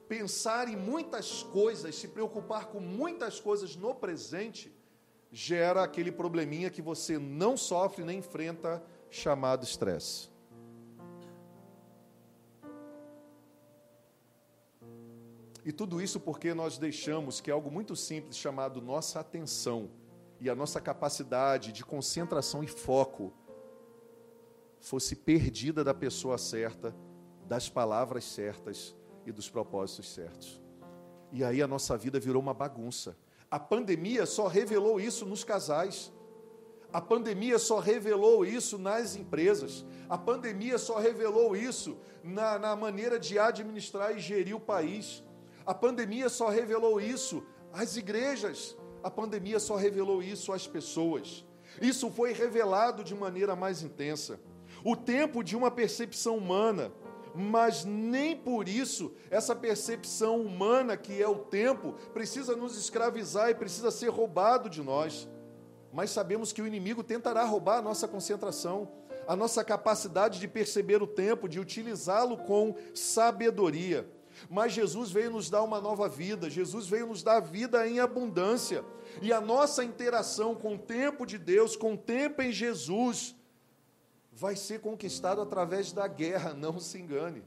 [0.08, 4.74] pensar em muitas coisas, se preocupar com muitas coisas no presente,
[5.34, 10.30] gera aquele probleminha que você não sofre nem enfrenta, chamado estresse.
[15.64, 19.90] E tudo isso porque nós deixamos que algo muito simples chamado nossa atenção
[20.38, 23.32] e a nossa capacidade de concentração e foco
[24.78, 26.94] fosse perdida da pessoa certa
[27.44, 28.94] das palavras certas
[29.26, 30.62] e dos propósitos certos.
[31.32, 33.16] E aí a nossa vida virou uma bagunça.
[33.54, 36.12] A pandemia só revelou isso nos casais.
[36.92, 39.86] A pandemia só revelou isso nas empresas.
[40.08, 45.22] A pandemia só revelou isso na, na, maneira de administrar e gerir o país.
[45.64, 48.76] A pandemia só revelou isso às igrejas.
[49.04, 51.46] A pandemia só revelou isso às pessoas.
[51.80, 54.40] Isso foi revelado de maneira mais intensa.
[54.82, 56.90] O tempo de uma percepção humana,
[57.34, 63.54] mas nem por isso essa percepção humana que é o tempo precisa nos escravizar e
[63.54, 65.28] precisa ser roubado de nós.
[65.92, 68.88] Mas sabemos que o inimigo tentará roubar a nossa concentração,
[69.26, 74.08] a nossa capacidade de perceber o tempo, de utilizá-lo com sabedoria.
[74.48, 78.84] Mas Jesus veio nos dar uma nova vida, Jesus veio nos dar vida em abundância.
[79.22, 83.36] E a nossa interação com o tempo de Deus, com o tempo em Jesus,
[84.34, 87.42] vai ser conquistado através da guerra, não se engane.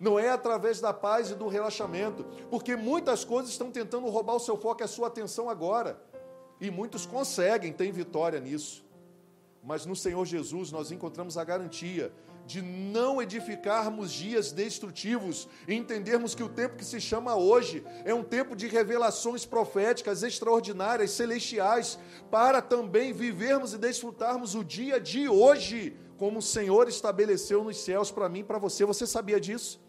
[0.00, 4.40] Não é através da paz e do relaxamento, porque muitas coisas estão tentando roubar o
[4.40, 6.02] seu foco e a sua atenção agora.
[6.60, 8.84] E muitos conseguem, têm vitória nisso.
[9.62, 12.12] Mas no Senhor Jesus nós encontramos a garantia
[12.46, 18.12] de não edificarmos dias destrutivos e entendermos que o tempo que se chama hoje é
[18.12, 21.98] um tempo de revelações proféticas extraordinárias, celestiais,
[22.30, 28.10] para também vivermos e desfrutarmos o dia de hoje como o Senhor estabeleceu nos céus
[28.10, 28.84] para mim e para você.
[28.84, 29.80] Você sabia disso?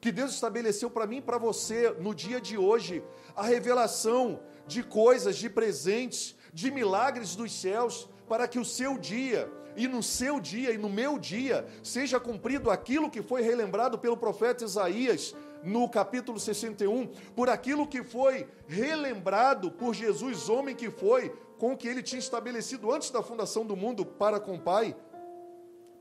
[0.00, 3.04] Que Deus estabeleceu para mim e para você no dia de hoje
[3.36, 9.50] a revelação de coisas, de presentes, de milagres dos céus, para que o seu dia
[9.76, 14.16] e no seu dia e no meu dia seja cumprido aquilo que foi relembrado pelo
[14.16, 17.06] profeta Isaías no capítulo 61,
[17.36, 22.18] por aquilo que foi relembrado por Jesus, homem que foi, com o que ele tinha
[22.18, 24.96] estabelecido antes da fundação do mundo para com o Pai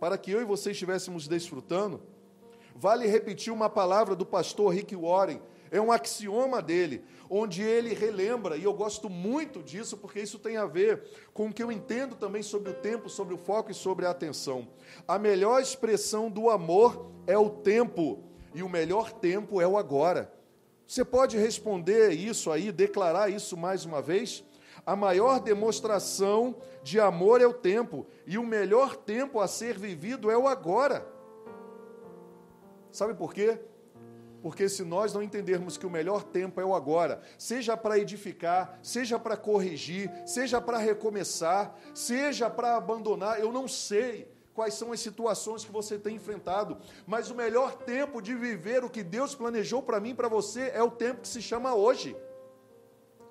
[0.02, 2.02] para que eu e você estivéssemos desfrutando,
[2.76, 5.40] vale repetir uma palavra do pastor Rick Warren,
[5.72, 10.58] é um axioma dele, onde ele relembra, e eu gosto muito disso, porque isso tem
[10.58, 11.02] a ver
[11.34, 14.10] com o que eu entendo também sobre o tempo, sobre o foco e sobre a
[14.10, 14.68] atenção.
[15.08, 18.22] A melhor expressão do amor é o tempo,
[18.54, 20.32] e o melhor tempo é o agora.
[20.86, 24.44] Você pode responder isso aí, declarar isso mais uma vez?
[24.86, 30.30] A maior demonstração de amor é o tempo, e o melhor tempo a ser vivido
[30.30, 31.08] é o agora.
[32.92, 33.58] Sabe por quê?
[34.42, 38.80] Porque se nós não entendermos que o melhor tempo é o agora, seja para edificar,
[38.82, 45.00] seja para corrigir, seja para recomeçar, seja para abandonar, eu não sei quais são as
[45.00, 46.78] situações que você tem enfrentado,
[47.08, 50.84] mas o melhor tempo de viver o que Deus planejou para mim para você é
[50.84, 52.16] o tempo que se chama hoje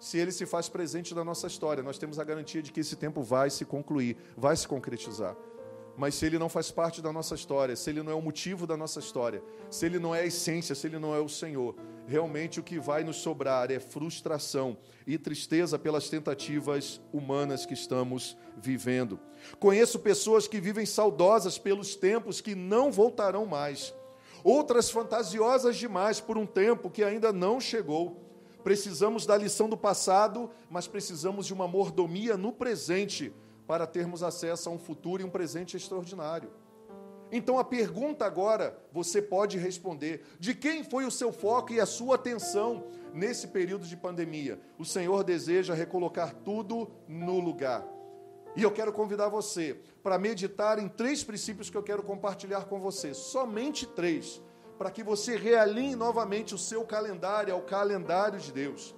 [0.01, 2.97] se ele se faz presente na nossa história, nós temos a garantia de que esse
[2.97, 5.37] tempo vai se concluir, vai se concretizar.
[6.01, 8.67] Mas se ele não faz parte da nossa história, se ele não é o motivo
[8.67, 11.77] da nossa história, se ele não é a essência, se ele não é o Senhor,
[12.07, 18.35] realmente o que vai nos sobrar é frustração e tristeza pelas tentativas humanas que estamos
[18.57, 19.21] vivendo.
[19.59, 23.93] Conheço pessoas que vivem saudosas pelos tempos que não voltarão mais,
[24.43, 28.31] outras fantasiosas demais por um tempo que ainda não chegou
[28.63, 33.33] Precisamos da lição do passado, mas precisamos de uma mordomia no presente
[33.71, 36.51] para termos acesso a um futuro e um presente extraordinário.
[37.31, 41.87] Então a pergunta agora você pode responder: de quem foi o seu foco e a
[41.87, 44.61] sua atenção nesse período de pandemia?
[44.77, 47.87] O Senhor deseja recolocar tudo no lugar.
[48.57, 52.81] E eu quero convidar você para meditar em três princípios que eu quero compartilhar com
[52.81, 54.43] você, somente três
[54.77, 58.97] para que você realinhe novamente o seu calendário ao calendário de Deus.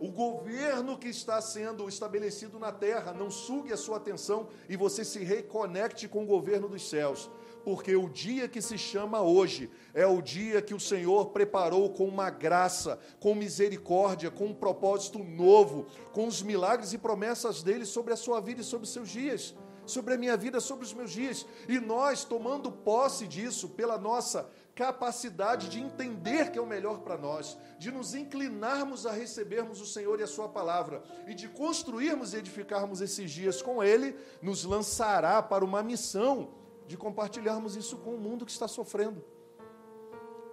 [0.00, 5.04] O governo que está sendo estabelecido na terra não sugue a sua atenção e você
[5.04, 7.30] se reconecte com o governo dos céus,
[7.64, 12.06] porque o dia que se chama hoje é o dia que o Senhor preparou com
[12.06, 18.12] uma graça, com misericórdia, com um propósito novo, com os milagres e promessas dele sobre
[18.12, 19.54] a sua vida e sobre os seus dias
[19.86, 21.46] sobre a minha vida, sobre os meus dias.
[21.68, 27.16] E nós, tomando posse disso, pela nossa capacidade de entender que é o melhor para
[27.16, 32.34] nós, de nos inclinarmos a recebermos o Senhor e a Sua palavra e de construirmos
[32.34, 36.54] e edificarmos esses dias com Ele, nos lançará para uma missão
[36.86, 39.24] de compartilharmos isso com o mundo que está sofrendo,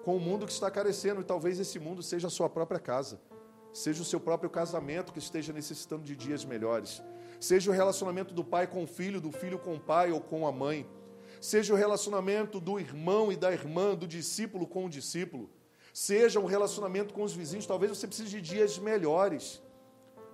[0.04, 3.20] com o mundo que está carecendo, e talvez esse mundo seja a sua própria casa,
[3.74, 7.02] seja o seu próprio casamento que esteja necessitando de dias melhores,
[7.40, 10.48] seja o relacionamento do pai com o filho, do filho com o pai ou com
[10.48, 10.88] a mãe
[11.42, 15.50] seja o relacionamento do irmão e da irmã, do discípulo com o discípulo,
[15.92, 19.62] seja o relacionamento com os vizinhos, talvez você precise de dias melhores.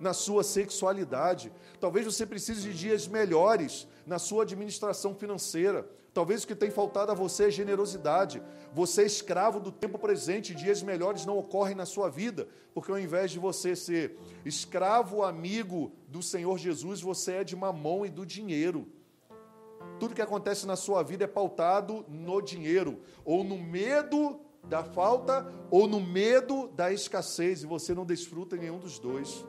[0.00, 1.52] na sua sexualidade.
[1.80, 5.88] Talvez você precise de dias melhores na sua administração financeira.
[6.14, 8.42] Talvez o que tem faltado a você é generosidade.
[8.72, 12.98] Você é escravo do tempo presente, dias melhores não ocorrem na sua vida, porque ao
[12.98, 18.24] invés de você ser escravo amigo do Senhor Jesus, você é de mamão e do
[18.24, 18.86] dinheiro.
[19.98, 25.46] Tudo que acontece na sua vida é pautado no dinheiro, ou no medo da falta,
[25.70, 29.44] ou no medo da escassez, e você não desfruta nenhum dos dois.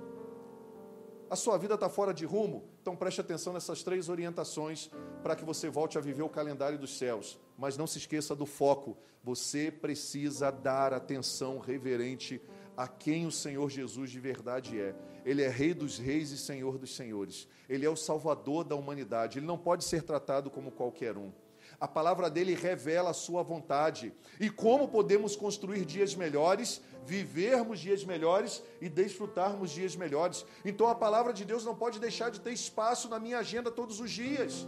[1.30, 2.64] A sua vida está fora de rumo?
[2.82, 4.90] Então preste atenção nessas três orientações
[5.22, 7.40] para que você volte a viver o calendário dos céus.
[7.56, 8.98] Mas não se esqueça do foco.
[9.24, 12.42] Você precisa dar atenção reverente
[12.80, 14.96] a quem o Senhor Jesus de verdade é.
[15.26, 17.46] Ele é Rei dos Reis e Senhor dos Senhores.
[17.68, 19.38] Ele é o Salvador da humanidade.
[19.38, 21.30] Ele não pode ser tratado como qualquer um.
[21.78, 24.14] A palavra dele revela a sua vontade.
[24.40, 30.46] E como podemos construir dias melhores, vivermos dias melhores e desfrutarmos dias melhores.
[30.64, 34.00] Então a palavra de Deus não pode deixar de ter espaço na minha agenda todos
[34.00, 34.66] os dias.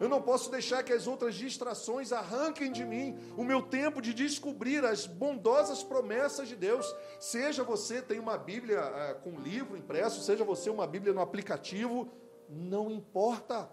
[0.00, 4.14] Eu não posso deixar que as outras distrações arranquem de mim o meu tempo de
[4.14, 6.94] descobrir as bondosas promessas de Deus.
[7.18, 12.08] Seja você tem uma Bíblia é, com livro impresso, seja você uma Bíblia no aplicativo,
[12.48, 13.68] não importa.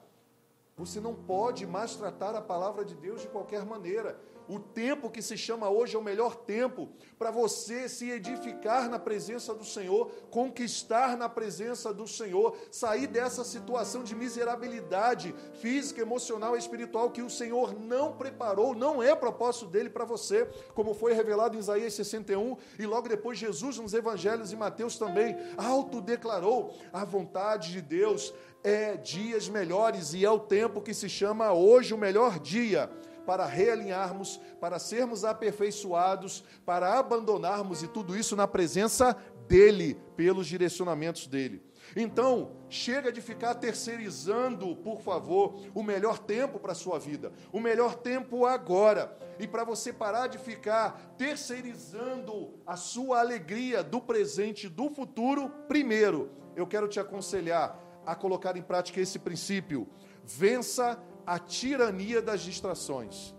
[0.78, 4.20] Você não pode mais tratar a palavra de Deus de qualquer maneira.
[4.48, 9.00] O tempo que se chama hoje é o melhor tempo para você se edificar na
[9.00, 16.56] presença do Senhor, conquistar na presença do Senhor, sair dessa situação de miserabilidade física, emocional
[16.56, 21.14] e espiritual que o Senhor não preparou, não é propósito dele para você, como foi
[21.14, 27.04] revelado em Isaías 61 e logo depois Jesus nos evangelhos e Mateus também autodeclarou a
[27.04, 28.34] vontade de Deus
[28.64, 32.90] é dias melhores e é o tempo que se chama hoje o melhor dia
[33.26, 39.18] para realinharmos, para sermos aperfeiçoados, para abandonarmos e tudo isso na presença
[39.48, 41.62] dele, pelos direcionamentos dele.
[41.96, 47.60] Então, chega de ficar terceirizando, por favor, o melhor tempo para a sua vida, o
[47.60, 49.16] melhor tempo agora.
[49.38, 55.50] E para você parar de ficar terceirizando a sua alegria do presente e do futuro,
[55.68, 59.88] primeiro, eu quero te aconselhar a colocar em prática esse princípio.
[60.24, 63.36] Vença a tirania das distrações.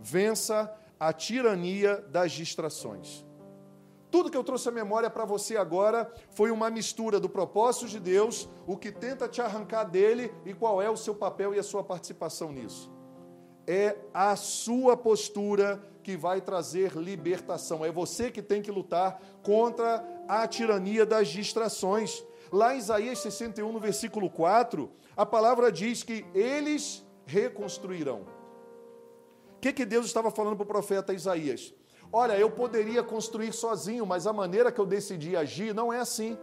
[0.00, 3.24] Vença a tirania das distrações.
[4.10, 8.00] Tudo que eu trouxe à memória para você agora foi uma mistura do propósito de
[8.00, 11.62] Deus, o que tenta te arrancar dele e qual é o seu papel e a
[11.62, 12.90] sua participação nisso.
[13.66, 17.84] É a sua postura que vai trazer libertação.
[17.84, 22.24] É você que tem que lutar contra a tirania das distrações.
[22.52, 28.26] Lá em Isaías 61, no versículo 4, a palavra diz que eles reconstruirão.
[29.56, 31.74] O que, que Deus estava falando para o profeta Isaías?
[32.12, 36.38] Olha, eu poderia construir sozinho, mas a maneira que eu decidi agir não é assim.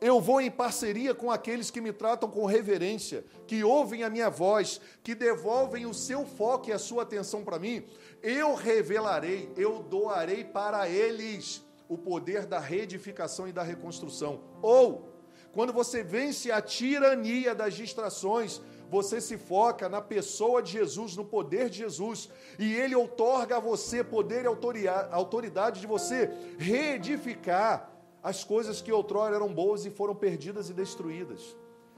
[0.00, 4.30] Eu vou em parceria com aqueles que me tratam com reverência, que ouvem a minha
[4.30, 7.84] voz, que devolvem o seu foco e a sua atenção para mim.
[8.22, 14.42] Eu revelarei, eu doarei para eles o poder da reedificação e da reconstrução.
[14.62, 15.12] Ou,
[15.52, 18.60] quando você vence a tirania das distrações,
[18.94, 23.60] você se foca na pessoa de Jesus, no poder de Jesus, e Ele outorga a
[23.60, 27.90] você poder e autoridade de você reedificar
[28.22, 31.56] as coisas que outrora eram boas e foram perdidas e destruídas.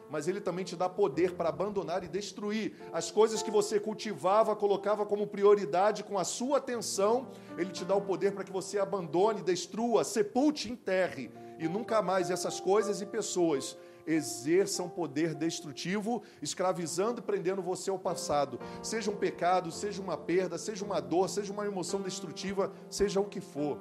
[0.09, 4.57] Mas Ele também te dá poder para abandonar e destruir as coisas que você cultivava,
[4.57, 7.28] colocava como prioridade com a sua atenção.
[7.59, 12.30] Ele te dá o poder para que você abandone, destrua, sepulte, enterre e nunca mais
[12.30, 13.76] essas coisas e pessoas
[14.07, 18.59] exerçam poder destrutivo, escravizando e prendendo você ao passado.
[18.82, 23.24] Seja um pecado, seja uma perda, seja uma dor, seja uma emoção destrutiva, seja o
[23.24, 23.80] que for.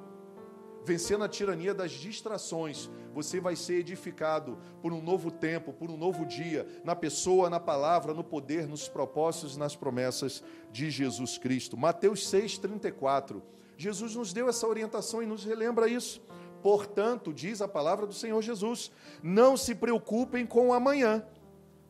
[0.84, 5.98] Vencendo a tirania das distrações, você vai ser edificado por um novo tempo, por um
[5.98, 11.40] novo dia, na pessoa, na palavra, no poder, nos propósitos e nas promessas de Jesus
[11.40, 11.76] Cristo.
[11.76, 13.42] Mateus 6,34.
[13.76, 16.22] Jesus nos deu essa orientação e nos relembra isso.
[16.66, 18.92] Portanto, diz a palavra do Senhor Jesus:
[19.22, 21.24] não se preocupem com o amanhã,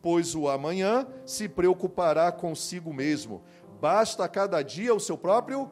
[0.01, 3.41] pois o amanhã se preocupará consigo mesmo.
[3.79, 5.71] Basta cada dia o seu próprio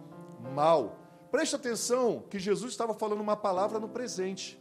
[0.56, 0.98] mal.
[1.30, 4.58] Preste atenção que Jesus estava falando uma palavra no presente.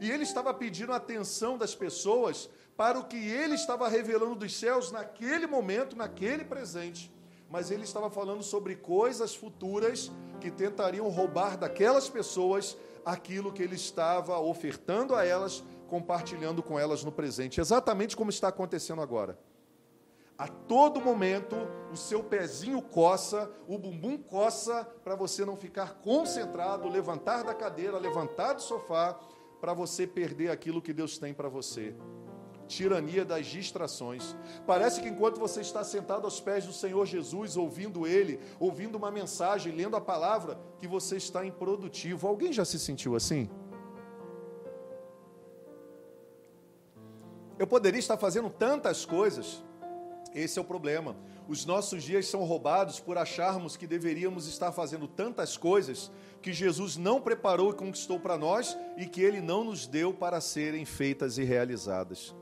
[0.00, 4.52] E ele estava pedindo a atenção das pessoas para o que ele estava revelando dos
[4.56, 7.08] céus naquele momento, naquele presente.
[7.48, 10.10] Mas ele estava falando sobre coisas futuras
[10.40, 12.76] que tentariam roubar daquelas pessoas
[13.06, 18.48] aquilo que ele estava ofertando a elas, compartilhando com elas no presente, exatamente como está
[18.48, 19.38] acontecendo agora.
[20.36, 21.56] A todo momento,
[21.92, 27.96] o seu pezinho coça, o bumbum coça, para você não ficar concentrado, levantar da cadeira,
[27.96, 29.18] levantar do sofá,
[29.60, 31.94] para você perder aquilo que Deus tem para você.
[32.66, 34.36] Tirania das distrações.
[34.66, 39.10] Parece que enquanto você está sentado aos pés do Senhor Jesus, ouvindo Ele, ouvindo uma
[39.10, 42.26] mensagem, lendo a palavra, que você está improdutivo.
[42.26, 43.48] Alguém já se sentiu assim?
[47.58, 49.64] Eu poderia estar fazendo tantas coisas,
[50.34, 51.16] esse é o problema.
[51.48, 56.10] Os nossos dias são roubados por acharmos que deveríamos estar fazendo tantas coisas
[56.42, 60.40] que Jesus não preparou e conquistou para nós e que ele não nos deu para
[60.40, 62.34] serem feitas e realizadas.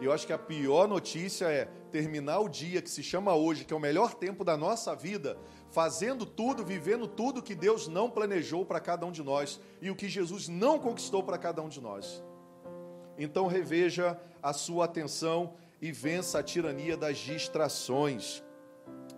[0.00, 3.72] Eu acho que a pior notícia é terminar o dia que se chama hoje, que
[3.72, 5.36] é o melhor tempo da nossa vida,
[5.70, 9.96] fazendo tudo, vivendo tudo que Deus não planejou para cada um de nós e o
[9.96, 12.22] que Jesus não conquistou para cada um de nós.
[13.18, 18.42] Então reveja a sua atenção e vença a tirania das distrações.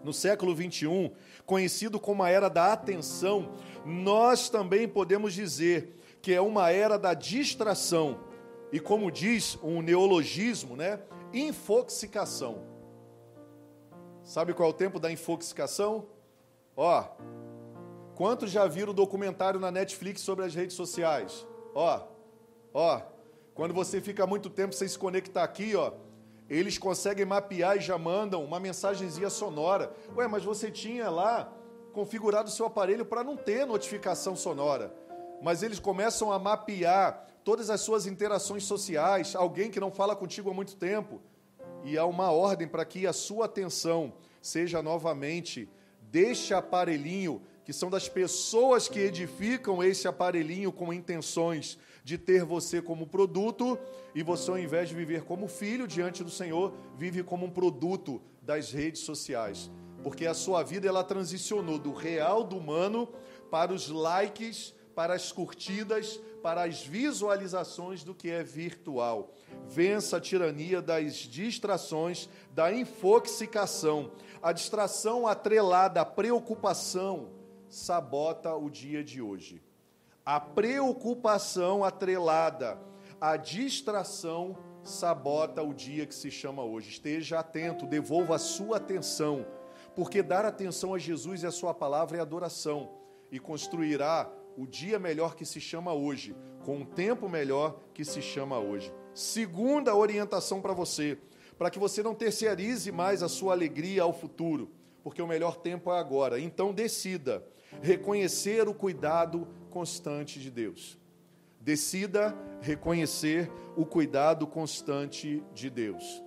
[0.02, 1.12] No século 21,
[1.44, 3.52] conhecido como a era da atenção,
[3.84, 8.29] nós também podemos dizer que é uma era da distração.
[8.72, 11.00] E como diz um neologismo, né?
[11.32, 12.62] Infoxicação.
[14.22, 16.06] Sabe qual é o tempo da infoxicação?
[16.76, 17.04] Ó,
[18.14, 21.46] quantos já viram o documentário na Netflix sobre as redes sociais?
[21.74, 22.00] Ó,
[22.72, 23.00] ó,
[23.54, 25.92] quando você fica muito tempo sem se conectar aqui, ó,
[26.48, 29.92] eles conseguem mapear e já mandam uma mensagenzinha sonora.
[30.16, 31.52] Ué, mas você tinha lá
[31.92, 34.94] configurado o seu aparelho para não ter notificação sonora.
[35.42, 40.50] Mas eles começam a mapear todas as suas interações sociais, alguém que não fala contigo
[40.50, 41.20] há muito tempo.
[41.84, 45.68] E há uma ordem para que a sua atenção seja novamente
[46.10, 52.82] deste aparelhinho, que são das pessoas que edificam esse aparelhinho com intenções de ter você
[52.82, 53.78] como produto
[54.14, 58.20] e você, ao invés de viver como filho diante do Senhor, vive como um produto
[58.42, 59.70] das redes sociais.
[60.02, 63.08] Porque a sua vida ela transicionou do real, do humano,
[63.50, 69.30] para os likes, para as curtidas, para as visualizações do que é virtual.
[69.66, 74.12] Vença a tirania das distrações, da infoxicação.
[74.42, 77.30] A distração atrelada à preocupação
[77.68, 79.62] sabota o dia de hoje.
[80.24, 82.78] A preocupação atrelada
[83.20, 86.90] à distração sabota o dia que se chama hoje.
[86.90, 89.46] Esteja atento, devolva a sua atenção,
[89.94, 92.90] porque dar atenção a Jesus e a sua palavra é adoração
[93.30, 94.30] e construirá
[94.60, 96.36] o dia melhor que se chama hoje,
[96.66, 98.92] com um tempo melhor que se chama hoje.
[99.14, 101.16] Segunda orientação para você,
[101.56, 104.70] para que você não terceirize mais a sua alegria ao futuro,
[105.02, 106.38] porque o melhor tempo é agora.
[106.38, 107.42] Então decida
[107.80, 110.98] reconhecer o cuidado constante de Deus.
[111.58, 116.22] Decida reconhecer o cuidado constante de Deus.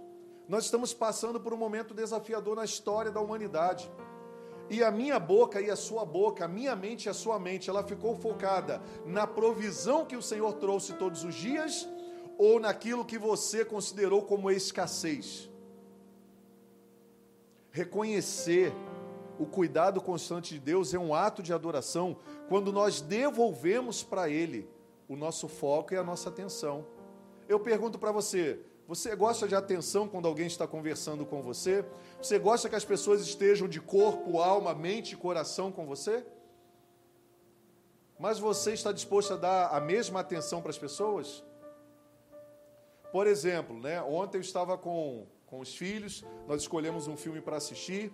[0.50, 3.92] Nós estamos passando por um momento desafiador na história da humanidade.
[4.74, 7.70] E a minha boca e a sua boca, a minha mente e a sua mente,
[7.70, 11.88] ela ficou focada na provisão que o Senhor trouxe todos os dias
[12.40, 15.48] ou naquilo que você considerou como escassez?
[17.70, 18.74] Reconhecer
[19.38, 22.18] o cuidado constante de Deus é um ato de adoração
[22.50, 24.68] quando nós devolvemos para Ele
[25.08, 26.84] o nosso foco e a nossa atenção.
[27.48, 31.86] Eu pergunto para você: você gosta de atenção quando alguém está conversando com você?
[32.22, 36.26] Você gosta que as pessoas estejam de corpo, alma, mente e coração com você?
[38.20, 41.44] Mas você está disposto a dar a mesma atenção para as pessoas?
[43.12, 47.58] Por exemplo, né, ontem eu estava com, com os filhos, nós escolhemos um filme para
[47.58, 48.12] assistir.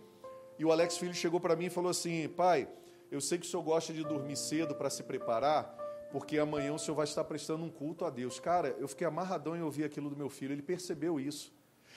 [0.57, 2.67] E o Alex Filho chegou para mim e falou assim: pai,
[3.09, 5.75] eu sei que o senhor gosta de dormir cedo para se preparar,
[6.11, 8.39] porque amanhã o senhor vai estar prestando um culto a Deus.
[8.39, 10.53] Cara, eu fiquei amarradão em ouvir aquilo do meu filho.
[10.53, 11.53] Ele percebeu isso.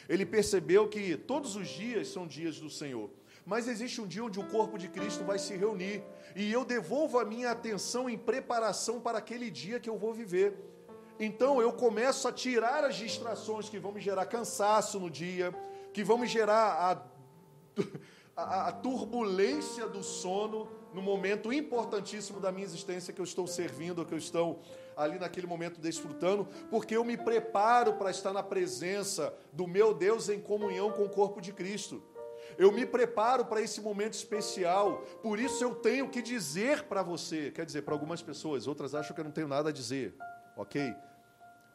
[0.08, 3.10] Ele percebeu que todos os dias são dias do Senhor.
[3.44, 6.02] Mas existe um dia onde o corpo de Cristo vai se reunir.
[6.36, 10.54] E eu devolvo a minha atenção em preparação para aquele dia que eu vou viver.
[11.18, 15.54] Então eu começo a tirar as distrações que vão me gerar cansaço no dia,
[15.92, 17.12] que vão me gerar a
[18.36, 24.04] a, a turbulência do sono no momento importantíssimo da minha existência que eu estou servindo,
[24.04, 24.60] que eu estou
[24.96, 30.28] ali naquele momento desfrutando, porque eu me preparo para estar na presença do meu Deus
[30.28, 32.02] em comunhão com o corpo de Cristo.
[32.58, 37.50] Eu me preparo para esse momento especial, por isso eu tenho que dizer para você,
[37.50, 40.14] quer dizer, para algumas pessoas, outras acham que eu não tenho nada a dizer,
[40.56, 40.94] ok?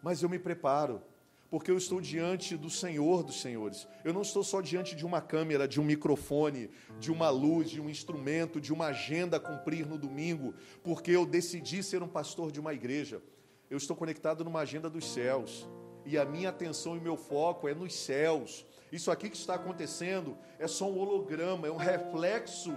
[0.02, 1.02] Mas eu me preparo
[1.50, 3.88] porque eu estou diante do Senhor dos Senhores.
[4.04, 6.70] Eu não estou só diante de uma câmera, de um microfone,
[7.00, 11.26] de uma luz, de um instrumento, de uma agenda a cumprir no domingo, porque eu
[11.26, 13.22] decidi ser um pastor de uma igreja.
[13.70, 15.68] Eu estou conectado numa agenda dos céus.
[16.06, 18.66] E a minha atenção e meu foco é nos céus.
[18.92, 22.74] Isso aqui que está acontecendo é só um holograma, é um reflexo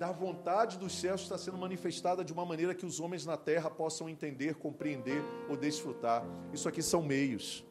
[0.00, 3.68] da vontade dos céus está sendo manifestada de uma maneira que os homens na terra
[3.68, 6.24] possam entender, compreender ou desfrutar.
[6.54, 7.62] Isso aqui são meios.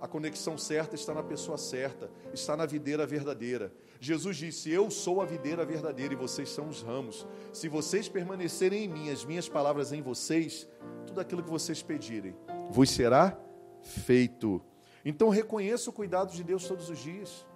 [0.00, 3.72] A conexão certa está na pessoa certa, está na videira verdadeira.
[4.00, 7.26] Jesus disse: Eu sou a videira verdadeira e vocês são os ramos.
[7.52, 10.66] Se vocês permanecerem em mim, as minhas palavras em vocês,
[11.06, 12.34] tudo aquilo que vocês pedirem
[12.70, 13.38] vos será
[13.82, 14.62] feito.
[15.04, 17.46] Então reconheça o cuidado de Deus todos os dias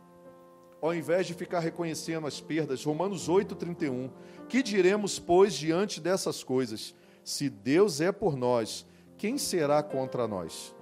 [0.84, 2.84] ao invés de ficar reconhecendo as perdas.
[2.84, 4.10] Romanos 8,31.
[4.50, 6.94] Que diremos, pois, diante dessas coisas?
[7.24, 8.86] Se Deus é por nós,
[9.16, 10.76] quem será contra nós?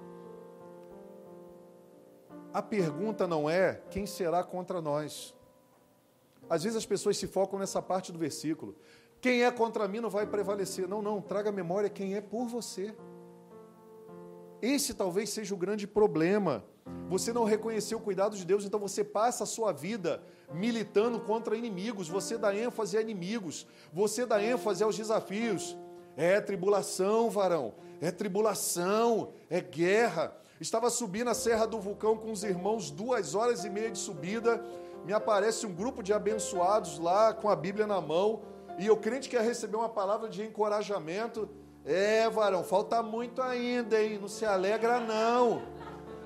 [2.53, 5.33] A pergunta não é quem será contra nós.
[6.49, 8.75] Às vezes as pessoas se focam nessa parte do versículo.
[9.19, 10.87] Quem é contra mim não vai prevalecer.
[10.87, 12.95] Não, não, traga memória quem é por você.
[14.61, 16.63] Esse talvez seja o grande problema
[17.07, 20.23] você não reconheceu o cuidado de Deus, então você passa a sua vida
[20.53, 25.77] militando contra inimigos, você dá ênfase a inimigos, você dá ênfase aos desafios.
[26.15, 30.35] É tribulação, varão, é tribulação, é guerra.
[30.63, 34.63] Estava subindo a Serra do Vulcão com os irmãos, duas horas e meia de subida.
[35.03, 38.43] Me aparece um grupo de abençoados lá com a Bíblia na mão.
[38.79, 41.49] E eu crente que ia receber uma palavra de encorajamento.
[41.83, 44.17] É, varão, falta muito ainda, hein?
[44.21, 45.63] Não se alegra, não.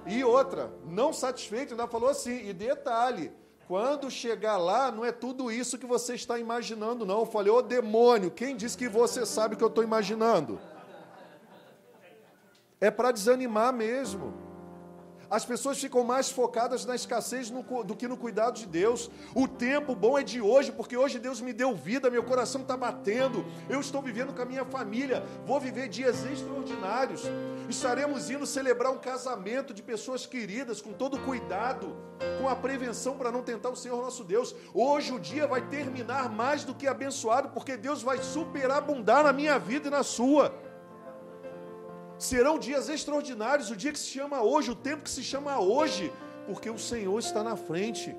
[0.06, 3.32] E outra, não satisfeito, ainda falou assim, e detalhe,
[3.68, 7.22] quando chegar lá, não é tudo isso que você está imaginando, não.
[7.22, 10.60] Eu falei, ô demônio, quem disse que você sabe o que eu estou imaginando?
[12.80, 14.48] É para desanimar mesmo.
[15.30, 19.12] As pessoas ficam mais focadas na escassez do que no cuidado de Deus.
[19.36, 22.78] O tempo bom é de hoje, porque hoje Deus me deu vida, meu coração está
[22.78, 23.46] batendo.
[23.68, 27.24] Eu estou vivendo com a minha família, vou viver dias extraordinários.
[27.68, 31.98] Estaremos indo celebrar um casamento de pessoas queridas, com todo cuidado,
[32.40, 34.56] com a prevenção para não tentar o Senhor nosso Deus.
[34.74, 39.60] Hoje o dia vai terminar mais do que abençoado, porque Deus vai superabundar na minha
[39.60, 40.67] vida e na sua.
[42.18, 46.12] Serão dias extraordinários, o dia que se chama hoje, o tempo que se chama hoje,
[46.48, 48.16] porque o Senhor está na frente.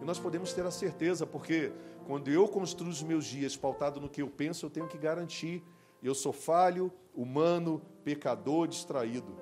[0.00, 1.72] E nós podemos ter a certeza, porque
[2.06, 5.62] quando eu construo os meus dias pautado no que eu penso, eu tenho que garantir.
[6.02, 9.36] Eu sou falho, humano, pecador, distraído.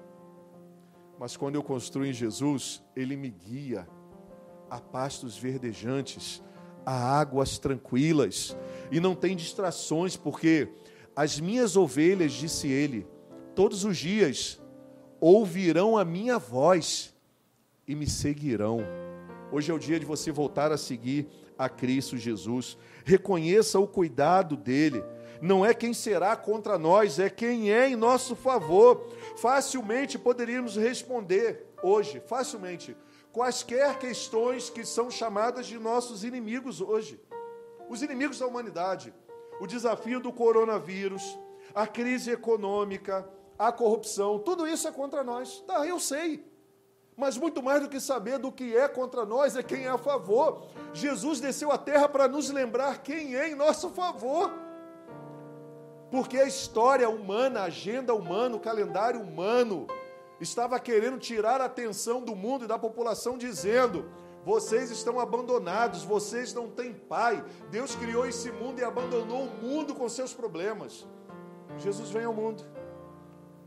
[1.18, 3.88] Mas quando eu construo em Jesus, Ele me guia
[4.68, 6.42] a pastos verdejantes,
[6.84, 8.56] a águas tranquilas,
[8.90, 10.68] e não tem distrações, porque
[11.14, 13.06] as minhas ovelhas, disse Ele,
[13.60, 14.58] todos os dias
[15.20, 17.14] ouvirão a minha voz
[17.86, 18.78] e me seguirão.
[19.52, 22.78] Hoje é o dia de você voltar a seguir a Cristo Jesus.
[23.04, 25.04] Reconheça o cuidado dele.
[25.42, 29.06] Não é quem será contra nós, é quem é em nosso favor.
[29.36, 32.96] Facilmente poderíamos responder hoje, facilmente,
[33.30, 37.20] quaisquer questões que são chamadas de nossos inimigos hoje.
[37.90, 39.12] Os inimigos da humanidade,
[39.60, 41.38] o desafio do coronavírus,
[41.74, 43.28] a crise econômica,
[43.60, 45.62] a corrupção, tudo isso é contra nós.
[45.66, 46.42] Tá, eu sei.
[47.14, 49.98] Mas muito mais do que saber do que é contra nós é quem é a
[49.98, 50.66] favor.
[50.94, 54.50] Jesus desceu à terra para nos lembrar quem é em nosso favor.
[56.10, 59.86] Porque a história humana, a agenda humana, o calendário humano
[60.40, 64.10] estava querendo tirar a atenção do mundo e da população dizendo:
[64.42, 67.44] vocês estão abandonados, vocês não têm pai.
[67.70, 71.06] Deus criou esse mundo e abandonou o mundo com seus problemas.
[71.76, 72.79] Jesus vem ao mundo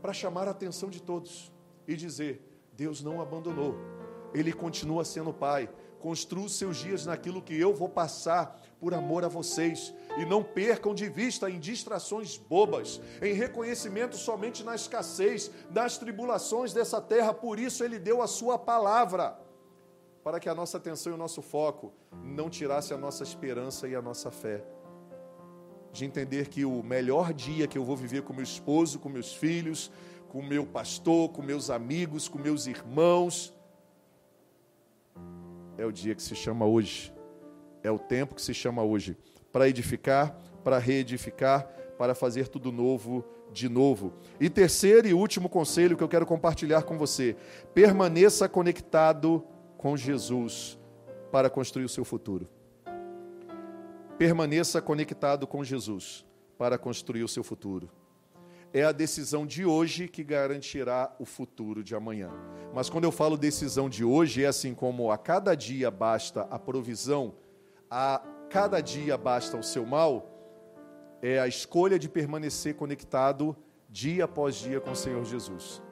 [0.04, 1.50] para chamar a atenção de todos
[1.88, 3.74] e dizer: Deus não abandonou,
[4.34, 5.66] Ele continua sendo Pai.
[5.98, 9.94] Construa os seus dias naquilo que eu vou passar por amor a vocês.
[10.18, 16.74] E não percam de vista em distrações bobas, em reconhecimento somente na escassez, das tribulações
[16.74, 17.32] dessa terra.
[17.32, 19.40] Por isso Ele deu a Sua palavra,
[20.22, 23.94] para que a nossa atenção e o nosso foco não tirasse a nossa esperança e
[23.94, 24.73] a nossa fé
[25.94, 29.32] de entender que o melhor dia que eu vou viver com meu esposo, com meus
[29.32, 29.92] filhos,
[30.28, 33.54] com meu pastor, com meus amigos, com meus irmãos,
[35.78, 37.14] é o dia que se chama hoje.
[37.80, 39.16] É o tempo que se chama hoje.
[39.52, 41.64] Para edificar, para reedificar,
[41.96, 44.14] para fazer tudo novo de novo.
[44.40, 47.36] E terceiro e último conselho que eu quero compartilhar com você:
[47.72, 49.44] permaneça conectado
[49.78, 50.76] com Jesus
[51.30, 52.48] para construir o seu futuro.
[54.18, 56.24] Permaneça conectado com Jesus
[56.56, 57.90] para construir o seu futuro.
[58.72, 62.30] É a decisão de hoje que garantirá o futuro de amanhã.
[62.72, 66.58] Mas quando eu falo decisão de hoje, é assim como a cada dia basta a
[66.58, 67.34] provisão,
[67.90, 70.28] a cada dia basta o seu mal,
[71.20, 73.56] é a escolha de permanecer conectado
[73.88, 75.82] dia após dia com o Senhor Jesus.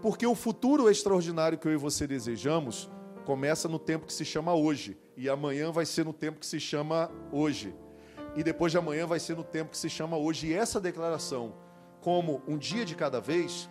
[0.00, 2.90] Porque o futuro extraordinário que eu e você desejamos
[3.28, 6.60] Começa no tempo que se chama hoje, e amanhã vai ser no tempo que se
[6.60, 7.74] chama hoje.
[8.36, 10.46] E depois de amanhã vai ser no tempo que se chama hoje.
[10.46, 11.56] E essa declaração,
[12.00, 13.68] como um dia de cada vez,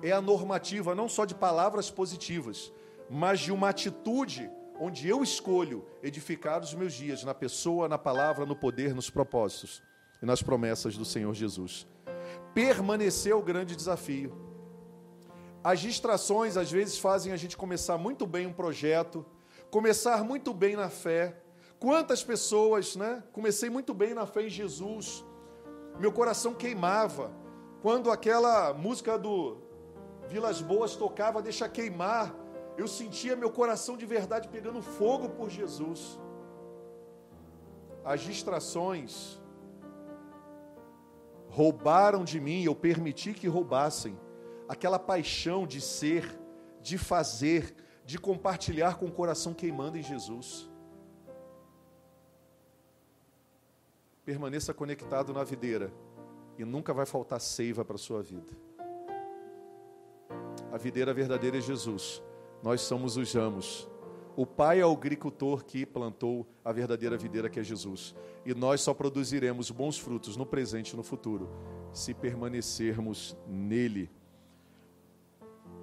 [0.00, 2.72] é a normativa não só de palavras positivas,
[3.10, 4.48] mas de uma atitude
[4.78, 9.82] onde eu escolho edificar os meus dias na pessoa, na palavra, no poder, nos propósitos
[10.22, 11.88] e nas promessas do Senhor Jesus.
[12.54, 14.32] Permanecer é o grande desafio.
[15.64, 19.26] As distrações às vezes fazem a gente começar muito bem um projeto,
[19.72, 21.34] começar muito bem na fé.
[21.80, 23.24] Quantas pessoas, né?
[23.32, 25.24] Comecei muito bem na fé em Jesus.
[25.98, 27.32] Meu coração queimava
[27.80, 29.56] quando aquela música do
[30.28, 32.34] Vilas Boas tocava Deixa queimar.
[32.76, 36.20] Eu sentia meu coração de verdade pegando fogo por Jesus.
[38.04, 39.40] As distrações
[41.48, 44.18] roubaram de mim, eu permiti que roubassem
[44.68, 46.38] aquela paixão de ser,
[46.82, 47.74] de fazer,
[48.12, 50.70] de compartilhar com o coração queimando em Jesus.
[54.22, 55.90] Permaneça conectado na videira
[56.58, 58.52] e nunca vai faltar seiva para a sua vida.
[60.70, 62.22] A videira verdadeira é Jesus.
[62.62, 63.88] Nós somos os ramos.
[64.36, 68.14] O Pai é o agricultor que plantou a verdadeira videira que é Jesus.
[68.44, 71.48] E nós só produziremos bons frutos no presente e no futuro
[71.94, 74.10] se permanecermos nele.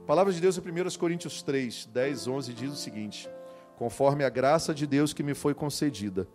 [0.09, 3.29] Palavra de Deus em 1 Coríntios 3, 10, 11 diz o seguinte:
[3.77, 6.27] Conforme a graça de Deus que me foi concedida,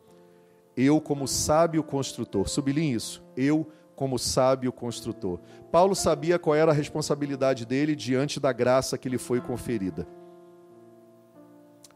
[0.77, 5.41] eu, como sábio construtor, sublinhe isso, eu, como sábio construtor.
[5.73, 10.07] Paulo sabia qual era a responsabilidade dele diante da graça que lhe foi conferida.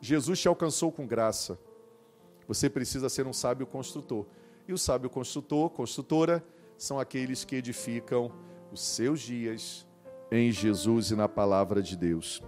[0.01, 1.57] Jesus te alcançou com graça.
[2.49, 4.27] Você precisa ser um sábio construtor.
[4.67, 6.45] E o sábio construtor, construtora,
[6.77, 8.33] são aqueles que edificam
[8.73, 9.87] os seus dias
[10.31, 12.43] em Jesus e na palavra de Deus.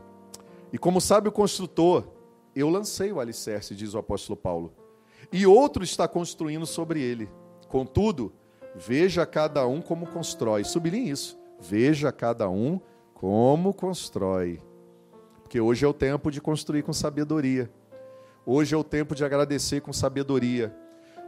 [0.73, 2.09] E como sábio construtor,
[2.55, 4.73] eu lancei o alicerce, diz o apóstolo Paulo,
[5.33, 7.29] e outro está construindo sobre ele.
[7.69, 8.33] Contudo,
[8.75, 10.65] veja cada um como constrói.
[10.65, 11.39] Sublinhe isso.
[11.61, 12.81] Veja cada um
[13.15, 14.61] como constrói.
[15.43, 17.71] Porque hoje é o tempo de construir com sabedoria.
[18.47, 20.75] Hoje é o tempo de agradecer com sabedoria.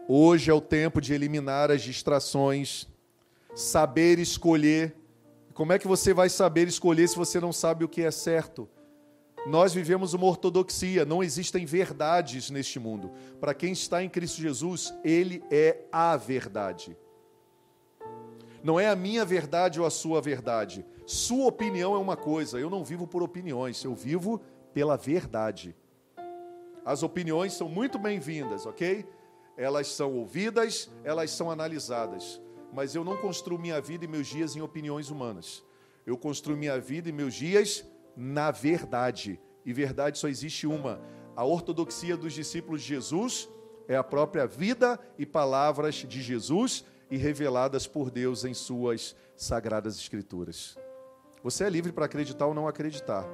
[0.08, 2.88] Hoje é o tempo de eliminar as distrações,
[3.54, 4.96] saber escolher.
[5.54, 8.68] Como é que você vai saber escolher se você não sabe o que é certo?
[9.46, 13.10] Nós vivemos uma ortodoxia, não existem verdades neste mundo.
[13.40, 16.96] Para quem está em Cristo Jesus, Ele é a verdade.
[18.62, 20.86] Não é a minha verdade ou a sua verdade.
[21.04, 24.40] Sua opinião é uma coisa, eu não vivo por opiniões, eu vivo
[24.72, 25.76] pela verdade.
[26.84, 29.04] As opiniões são muito bem-vindas, ok?
[29.56, 32.40] Elas são ouvidas, elas são analisadas.
[32.72, 35.62] Mas eu não construo minha vida e meus dias em opiniões humanas.
[36.06, 37.84] Eu construo minha vida e meus dias
[38.16, 39.38] na verdade.
[39.64, 41.00] E verdade só existe uma.
[41.36, 43.48] A ortodoxia dos discípulos de Jesus
[43.86, 49.96] é a própria vida e palavras de Jesus e reveladas por Deus em suas sagradas
[49.96, 50.76] escrituras.
[51.42, 53.26] Você é livre para acreditar ou não acreditar.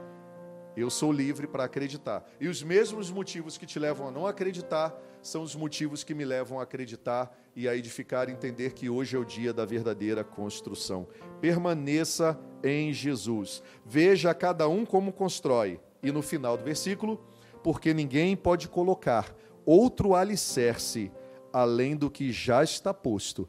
[0.79, 2.25] Eu sou livre para acreditar.
[2.41, 6.25] E os mesmos motivos que te levam a não acreditar são os motivos que me
[6.25, 10.23] levam a acreditar e a edificar e entender que hoje é o dia da verdadeira
[10.23, 11.09] construção.
[11.41, 13.61] Permaneça em Jesus.
[13.85, 15.81] Veja cada um como constrói.
[16.01, 17.21] E no final do versículo,
[17.65, 19.35] porque ninguém pode colocar
[19.67, 21.11] outro alicerce
[21.53, 23.49] além do que já está posto,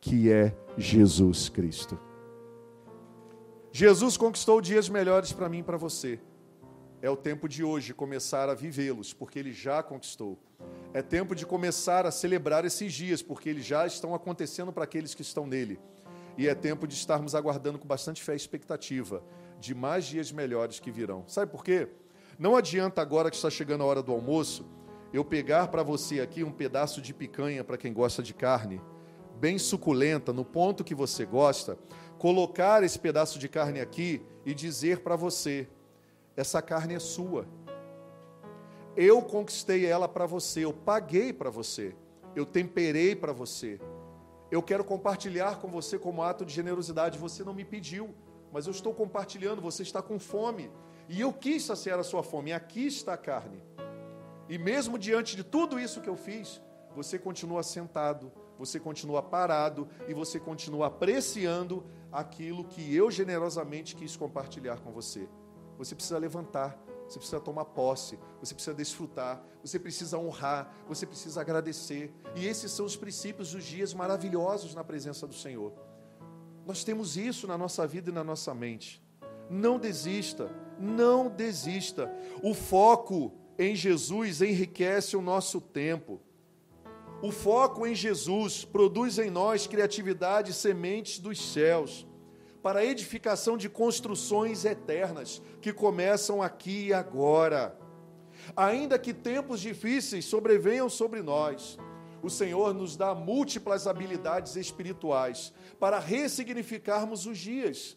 [0.00, 1.98] que é Jesus Cristo.
[3.72, 6.20] Jesus conquistou dias melhores para mim e para você.
[7.00, 10.36] É o tempo de hoje começar a vivê-los, porque ele já conquistou.
[10.92, 15.14] É tempo de começar a celebrar esses dias, porque eles já estão acontecendo para aqueles
[15.14, 15.78] que estão nele.
[16.36, 19.22] E é tempo de estarmos aguardando com bastante fé e expectativa
[19.60, 21.22] de mais dias melhores que virão.
[21.28, 21.88] Sabe por quê?
[22.36, 24.66] Não adianta agora que está chegando a hora do almoço,
[25.12, 28.80] eu pegar para você aqui um pedaço de picanha para quem gosta de carne,
[29.38, 31.78] bem suculenta, no ponto que você gosta,
[32.18, 35.68] colocar esse pedaço de carne aqui e dizer para você:
[36.38, 37.48] essa carne é sua.
[38.96, 41.96] Eu conquistei ela para você, eu paguei para você,
[42.36, 43.80] eu temperei para você.
[44.48, 47.18] Eu quero compartilhar com você como ato de generosidade.
[47.18, 48.14] Você não me pediu,
[48.52, 49.60] mas eu estou compartilhando.
[49.60, 50.70] Você está com fome
[51.08, 52.50] e eu quis saciar a sua fome.
[52.50, 53.60] E aqui está a carne.
[54.48, 56.62] E mesmo diante de tudo isso que eu fiz,
[56.94, 64.16] você continua sentado, você continua parado e você continua apreciando aquilo que eu generosamente quis
[64.16, 65.28] compartilhar com você.
[65.78, 66.76] Você precisa levantar,
[67.08, 72.12] você precisa tomar posse, você precisa desfrutar, você precisa honrar, você precisa agradecer.
[72.34, 75.72] E esses são os princípios dos dias maravilhosos na presença do Senhor.
[76.66, 79.02] Nós temos isso na nossa vida e na nossa mente.
[79.48, 82.12] Não desista, não desista.
[82.42, 86.20] O foco em Jesus enriquece o nosso tempo.
[87.22, 92.06] O foco em Jesus produz em nós criatividade sementes dos céus
[92.62, 97.78] para a edificação de construções eternas que começam aqui e agora.
[98.56, 101.78] Ainda que tempos difíceis sobrevenham sobre nós,
[102.22, 107.96] o Senhor nos dá múltiplas habilidades espirituais para ressignificarmos os dias,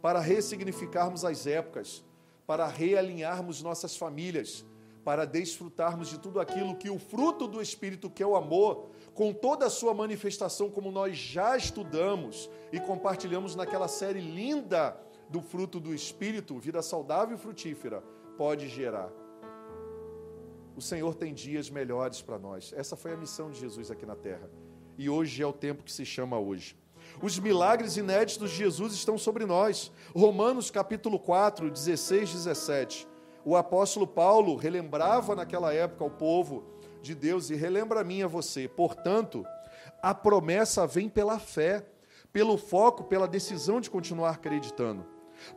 [0.00, 2.04] para ressignificarmos as épocas,
[2.46, 4.64] para realinharmos nossas famílias,
[5.04, 9.32] para desfrutarmos de tudo aquilo que o fruto do Espírito, que é o amor, com
[9.32, 14.96] toda a sua manifestação, como nós já estudamos e compartilhamos naquela série linda
[15.28, 18.02] do fruto do Espírito, vida saudável e frutífera,
[18.36, 19.10] pode gerar.
[20.76, 22.72] O Senhor tem dias melhores para nós.
[22.74, 24.50] Essa foi a missão de Jesus aqui na terra.
[24.96, 26.76] E hoje é o tempo que se chama hoje.
[27.20, 29.92] Os milagres inéditos de Jesus estão sobre nós.
[30.14, 33.08] Romanos capítulo 4, 16, 17.
[33.44, 36.64] O apóstolo Paulo relembrava naquela época ao povo
[37.02, 38.68] de Deus e relembra a mim a você.
[38.68, 39.44] Portanto,
[40.00, 41.84] a promessa vem pela fé,
[42.32, 45.06] pelo foco, pela decisão de continuar acreditando,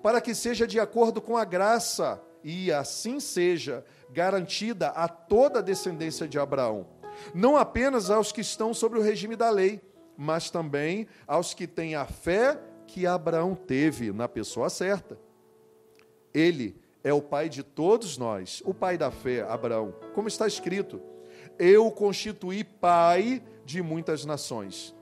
[0.02, 5.62] para que seja de acordo com a graça e assim seja garantida a toda a
[5.62, 6.88] descendência de Abraão,
[7.34, 9.82] não apenas aos que estão sobre o regime da lei,
[10.18, 15.18] mas também aos que têm a fé que Abraão teve na pessoa certa.
[16.34, 21.02] Ele é o pai de todos nós, o pai da fé, Abraão, como está escrito:
[21.58, 24.96] Eu constituí pai de muitas nações.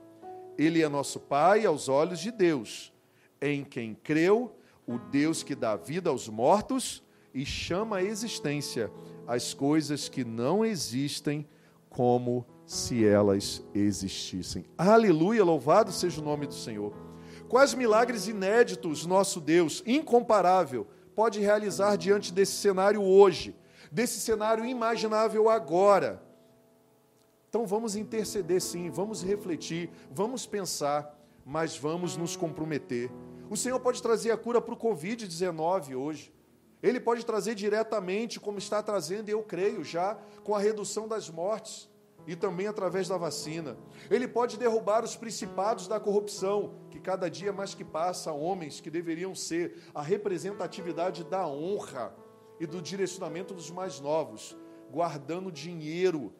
[0.56, 2.92] Ele é nosso pai aos olhos de Deus,
[3.40, 7.02] em quem creu o Deus que dá vida aos mortos
[7.32, 8.90] e chama à existência
[9.26, 11.46] as coisas que não existem
[11.90, 14.64] como se elas existissem.
[14.78, 16.92] Aleluia, louvado seja o nome do Senhor.
[17.48, 23.54] Quais milagres inéditos nosso Deus, incomparável, pode realizar diante desse cenário hoje,
[23.90, 26.23] desse cenário imaginável agora?
[27.54, 33.12] Então vamos interceder sim, vamos refletir, vamos pensar, mas vamos nos comprometer.
[33.48, 36.34] O Senhor pode trazer a cura para o Covid-19 hoje.
[36.82, 41.88] Ele pode trazer diretamente, como está trazendo, eu creio já, com a redução das mortes
[42.26, 43.78] e também através da vacina.
[44.10, 48.90] Ele pode derrubar os principados da corrupção, que cada dia mais que passa, homens que
[48.90, 52.16] deveriam ser a representatividade da honra
[52.58, 54.56] e do direcionamento dos mais novos,
[54.90, 56.34] guardando dinheiro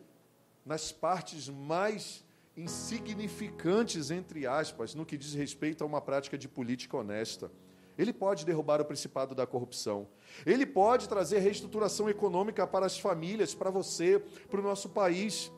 [0.65, 2.25] nas partes mais
[2.57, 7.51] insignificantes, entre aspas, no que diz respeito a uma prática de política honesta.
[7.97, 10.09] Ele pode derrubar o principado da corrupção.
[10.45, 14.19] Ele pode trazer reestruturação econômica para as famílias, para você,
[14.51, 15.53] para o nosso país.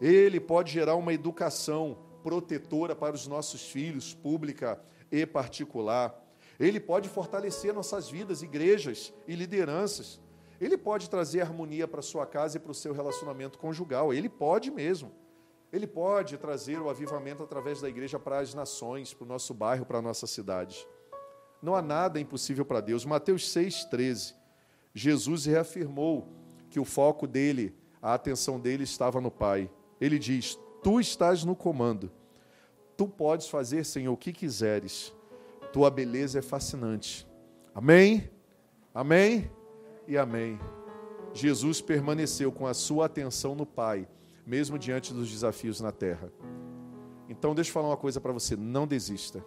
[0.00, 6.22] Ele pode gerar uma educação protetora para os nossos filhos, pública e particular.
[6.60, 10.20] Ele pode fortalecer nossas vidas, igrejas e lideranças.
[10.60, 14.12] Ele pode trazer harmonia para sua casa e para o seu relacionamento conjugal.
[14.12, 15.12] Ele pode mesmo.
[15.72, 19.84] Ele pode trazer o avivamento através da igreja para as nações, para o nosso bairro,
[19.84, 20.86] para a nossa cidade.
[21.62, 23.04] Não há nada impossível para Deus.
[23.04, 24.34] Mateus 6,13.
[24.94, 26.28] Jesus reafirmou
[26.70, 29.70] que o foco dele, a atenção dele estava no Pai.
[30.00, 32.10] Ele diz: Tu estás no comando.
[32.96, 35.14] Tu podes fazer, Senhor, o que quiseres.
[35.72, 37.28] Tua beleza é fascinante.
[37.74, 38.30] Amém?
[38.92, 39.50] Amém?
[40.08, 40.58] E amém.
[41.34, 44.08] Jesus permaneceu com a sua atenção no Pai,
[44.46, 46.32] mesmo diante dos desafios na terra.
[47.28, 49.44] Então, deixa eu falar uma coisa para você: não desista.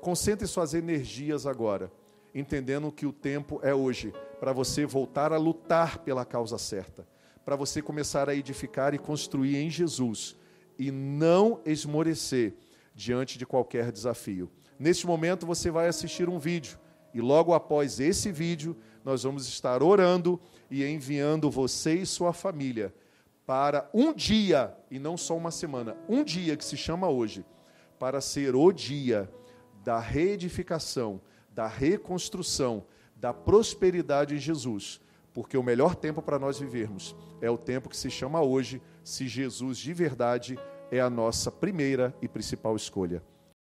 [0.00, 1.90] Concentre suas energias agora,
[2.32, 7.04] entendendo que o tempo é hoje, para você voltar a lutar pela causa certa,
[7.44, 10.36] para você começar a edificar e construir em Jesus
[10.78, 12.54] e não esmorecer
[12.94, 14.52] diante de qualquer desafio.
[14.78, 16.78] Neste momento você vai assistir um vídeo
[17.12, 20.40] e logo após esse vídeo nós vamos estar orando
[20.70, 22.94] e enviando você e sua família
[23.50, 27.44] para um dia e não só uma semana, um dia que se chama hoje,
[27.98, 29.28] para ser o dia
[29.82, 31.20] da reedificação,
[31.50, 32.84] da reconstrução,
[33.16, 35.00] da prosperidade em Jesus.
[35.34, 39.26] Porque o melhor tempo para nós vivermos é o tempo que se chama hoje, se
[39.26, 40.58] Jesus de verdade
[40.90, 43.22] é a nossa primeira e principal escolha.